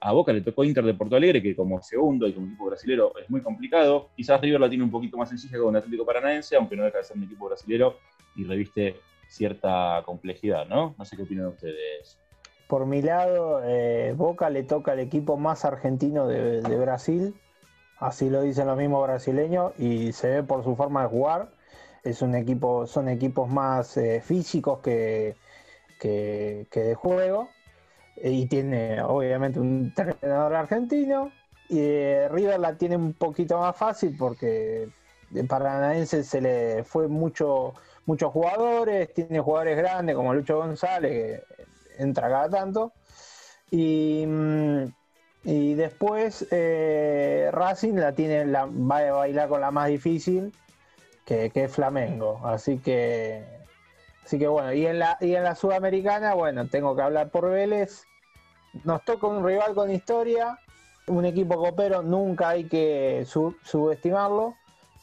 [0.00, 3.14] A Boca le tocó Inter de Porto Alegre, que como segundo y como equipo brasilero
[3.18, 4.10] es muy complicado.
[4.14, 7.04] Quizás River la tiene un poquito más sencilla con Atlético Paranaense, aunque no deja de
[7.04, 7.96] ser un equipo brasilero
[8.36, 8.96] y reviste
[9.28, 10.94] cierta complejidad, ¿no?
[10.98, 12.18] No sé qué opinan ustedes.
[12.68, 17.34] Por mi lado, eh, Boca le toca al equipo más argentino de Brasil,
[17.98, 21.55] así lo dicen los mismos brasileños, y se ve por su forma de jugar.
[22.06, 25.34] Es un equipo, son equipos más eh, físicos que,
[25.98, 27.48] que, de juego.
[28.16, 31.32] Y tiene obviamente un entrenador argentino.
[31.68, 34.88] Y eh, River la tiene un poquito más fácil porque
[35.30, 37.74] de Paranaense se le fue mucho,
[38.06, 42.92] muchos jugadores, tiene jugadores grandes como Lucho González, que entra cada tanto.
[43.70, 44.84] Y, mm,
[45.44, 50.52] y después eh, Racing la tiene, la, va a bailar con la más difícil,
[51.26, 52.40] que, que es Flamengo.
[52.44, 53.44] Así que,
[54.24, 57.50] así que bueno, y en la, y en la Sudamericana, bueno, tengo que hablar por
[57.50, 58.04] Vélez.
[58.84, 60.58] Nos toca un rival con historia,
[61.08, 64.54] un equipo copero nunca hay que su- subestimarlo,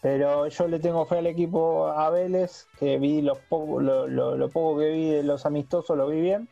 [0.01, 4.79] pero yo le tengo fe al equipo a Vélez, que vi los lo- lo poco
[4.79, 6.47] que vi de los amistosos, lo vi bien.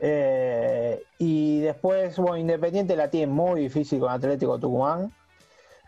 [0.00, 5.12] Eh, y después, bueno, Independiente la tiene muy difícil con Atlético Tucumán.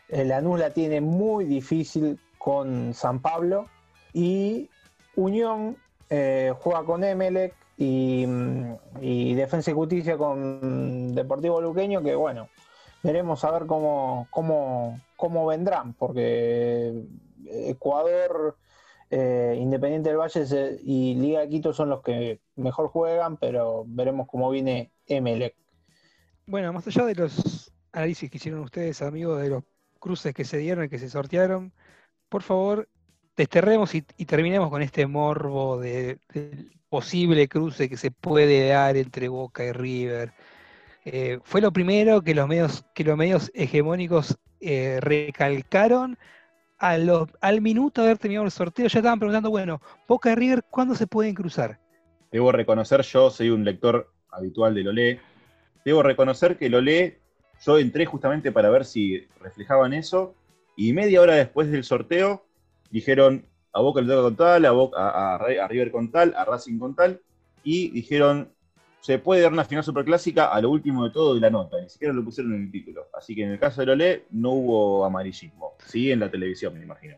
[0.09, 3.67] Eh, Lanús la tiene muy difícil con San Pablo.
[4.13, 4.71] Y
[5.15, 5.77] Unión
[6.11, 12.49] eh, juega con Emelec y, mm, y Defensa y Justicia con Deportivo Luqueño, que bueno,
[13.03, 16.93] veremos a ver cómo, cómo, cómo vendrán, porque
[17.47, 18.57] Ecuador,
[19.11, 24.27] eh, Independiente del Valle y Liga de Quito son los que mejor juegan, pero veremos
[24.27, 25.55] cómo viene Emelec.
[26.47, 29.65] Bueno, más allá de los análisis que hicieron ustedes, amigos, de los
[29.99, 31.73] cruces que se dieron y que se sortearon,
[32.37, 32.89] por favor,
[33.35, 39.29] desterremos y, terminemos con este morbo de, del posible cruce que se puede dar entre
[39.29, 40.35] Boca y River.
[41.07, 46.19] Eh, fue lo primero que los medios, que los medios hegemónicos eh, recalcaron
[46.77, 48.87] al minuto de haber terminado el sorteo.
[48.87, 51.81] Ya estaban preguntando, bueno, Boca y River, ¿cuándo se pueden cruzar?
[52.31, 55.21] Debo reconocer, yo soy un lector habitual del Olé.
[55.87, 57.19] Debo reconocer que el Olé,
[57.65, 60.35] yo entré justamente para ver si reflejaban eso,
[60.77, 62.47] y media hora después del sorteo
[62.91, 67.21] dijeron a Boca le toca con tal, a, River con tal, a Racing con tal,
[67.63, 68.51] y dijeron
[69.01, 71.89] se puede dar una final superclásica a lo último de todo de la nota, ni
[71.89, 73.07] siquiera lo pusieron en el título.
[73.15, 76.83] Así que en el caso del Olé no hubo amarillismo, sí en la televisión, me
[76.83, 77.17] imagino.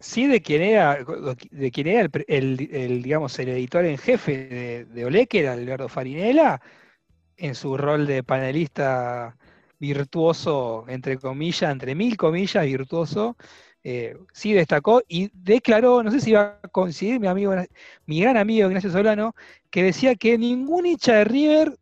[0.00, 0.98] Sí, de quién era,
[1.50, 5.88] de quién era el, digamos, el editor en jefe de, de Olé, que era Alberto
[5.88, 6.60] Farinella,
[7.36, 9.36] en su rol de panelista
[9.80, 13.36] virtuoso, entre comillas, entre mil comillas, virtuoso,
[13.82, 17.54] eh, sí destacó y declaró, no sé si va a coincidir mi amigo,
[18.06, 19.34] mi gran amigo Ignacio Solano,
[19.70, 21.78] que decía que ningún hincha de River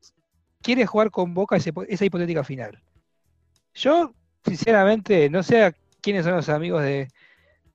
[0.62, 2.80] quiere jugar con Boca ese- esa hipotética final.
[3.74, 7.08] Yo, sinceramente, no sé a quiénes son los amigos de,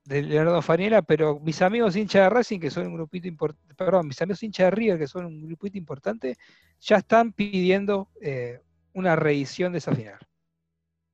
[0.06, 4.20] Leonardo Faniela, pero mis amigos hinchas de Racing, que son un grupito importante, perdón, mis
[4.20, 6.36] amigos hinchas de River, que son un grupito importante,
[6.80, 8.60] ya están pidiendo eh,
[8.94, 10.18] una reedición de esa final.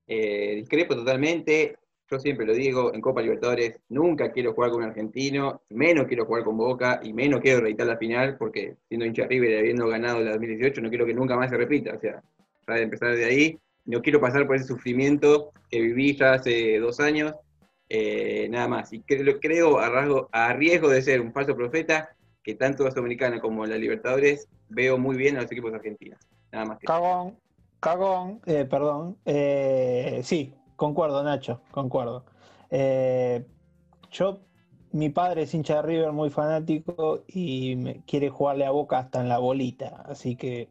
[0.07, 1.77] Eh, discrepo totalmente.
[2.11, 6.25] Yo siempre lo digo, en Copa Libertadores nunca quiero jugar con un argentino, menos quiero
[6.27, 9.59] jugar con Boca y menos quiero reeditar la final porque siendo hincha de River y
[9.59, 11.95] habiendo ganado la 2018 no quiero que nunca más se repita.
[11.95, 12.21] O sea,
[12.67, 16.79] ya de empezar de ahí, no quiero pasar por ese sufrimiento que viví ya hace
[16.81, 17.35] dos años.
[17.93, 18.93] eh, nada más.
[18.93, 22.11] Y creo, creo a, rasgo- a riesgo de ser un falso profeta,
[22.43, 26.21] que tanto la Sudamericana como la Libertadores veo muy bien a los equipos argentinos.
[26.53, 27.37] Nada más que Cagón,
[27.81, 29.19] cagón, eh, perdón.
[29.25, 32.25] Eh, sí, concuerdo, Nacho, concuerdo.
[32.71, 33.45] Eh,
[34.11, 34.41] yo,
[34.93, 39.21] mi padre es hincha de River, muy fanático, y me- quiere jugarle a Boca hasta
[39.21, 40.03] en la bolita.
[40.07, 40.69] Así que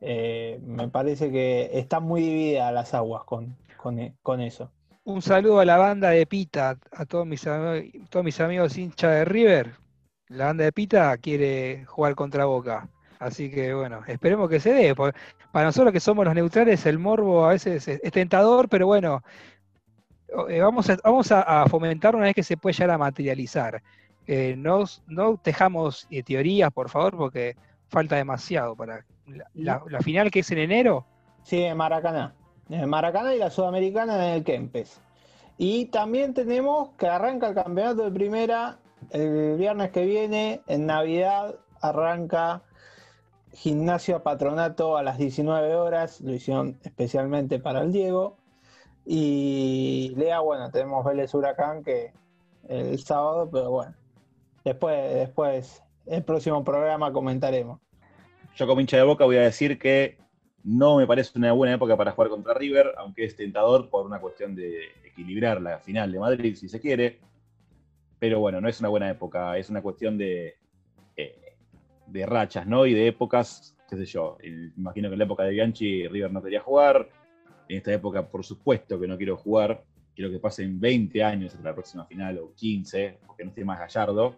[0.00, 4.70] me parece que están muy divididas las aguas con, con, con eso.
[5.04, 7.42] Un saludo a la banda de Pita, a todos mis,
[8.10, 9.74] todos mis amigos hinchas de River.
[10.28, 12.88] La banda de Pita quiere jugar contra Boca.
[13.22, 14.94] Así que bueno, esperemos que se dé.
[14.94, 15.18] porque
[15.52, 19.22] Para nosotros que somos los neutrales, el morbo a veces es, tentador, pero bueno,
[20.48, 23.82] eh, vamos, a, vamos a, fomentar una vez que se puede llegar a materializar.
[24.26, 27.56] Eh, no, no tejamos eh, teorías, por favor, porque
[27.88, 31.06] falta demasiado para la, la- la final que es en enero.
[31.44, 32.34] Sí, en Maracaná.
[32.70, 35.00] En Maracaná y la Sudamericana en el Kempes.
[35.58, 38.78] Y también tenemos que arranca el campeonato de primera
[39.10, 42.62] el viernes que viene, en Navidad, arranca
[43.52, 48.36] Gimnasio a Patronato a las 19 horas, lo hicieron especialmente para el Diego.
[49.04, 52.12] Y Lea, bueno, tenemos Vélez Huracán que
[52.68, 53.94] el sábado, pero bueno,
[54.64, 57.80] después, después, el próximo programa comentaremos.
[58.56, 60.18] Yo como hincha de Boca voy a decir que
[60.64, 64.20] no me parece una buena época para jugar contra River, aunque es tentador por una
[64.20, 67.20] cuestión de equilibrar la final de Madrid, si se quiere.
[68.18, 70.54] Pero bueno, no es una buena época, es una cuestión de,
[71.16, 71.51] eh,
[72.12, 72.86] de rachas, ¿no?
[72.86, 74.36] Y de épocas, qué sé yo.
[74.76, 77.08] imagino que en la época de Bianchi River no quería jugar.
[77.68, 79.82] En esta época, por supuesto que no quiero jugar.
[80.14, 83.78] Quiero que pasen 20 años hasta la próxima final o 15, porque no esté más
[83.78, 84.36] Gallardo.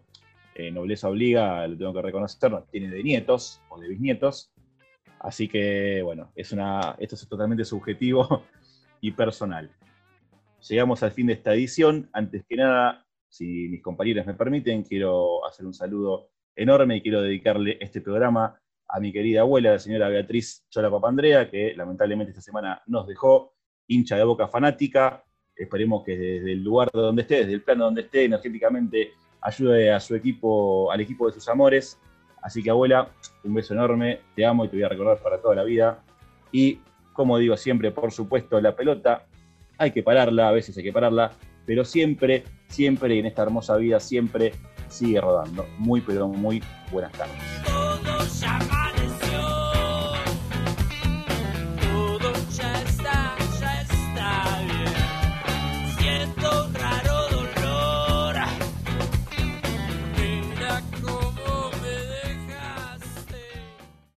[0.55, 4.53] Eh, nobleza obliga, lo tengo que reconocer, no tiene de nietos o de bisnietos.
[5.18, 8.45] Así que, bueno, es una, esto es totalmente subjetivo
[9.01, 9.72] y personal.
[10.68, 12.09] Llegamos al fin de esta edición.
[12.12, 17.22] Antes que nada, si mis compañeros me permiten, quiero hacer un saludo enorme y quiero
[17.22, 22.42] dedicarle este programa a mi querida abuela, la señora Beatriz Chola Papandrea, que lamentablemente esta
[22.42, 23.55] semana nos dejó,
[23.88, 25.24] hincha de boca fanática.
[25.57, 30.00] Esperemos que desde el lugar donde esté, desde el plano donde esté, energéticamente, ayude a
[30.00, 31.98] su equipo, al equipo de sus amores.
[32.42, 33.11] Así que abuela,
[33.42, 36.05] un beso enorme, te amo y te voy a recordar para toda la vida.
[36.52, 36.80] Y
[37.12, 39.26] Como digo siempre, por supuesto, la pelota
[39.78, 41.30] hay que pararla, a veces hay que pararla,
[41.64, 44.52] pero siempre, siempre en esta hermosa vida, siempre
[44.95, 45.66] sigue rodando.
[45.78, 48.84] Muy, pero muy buenas tardes.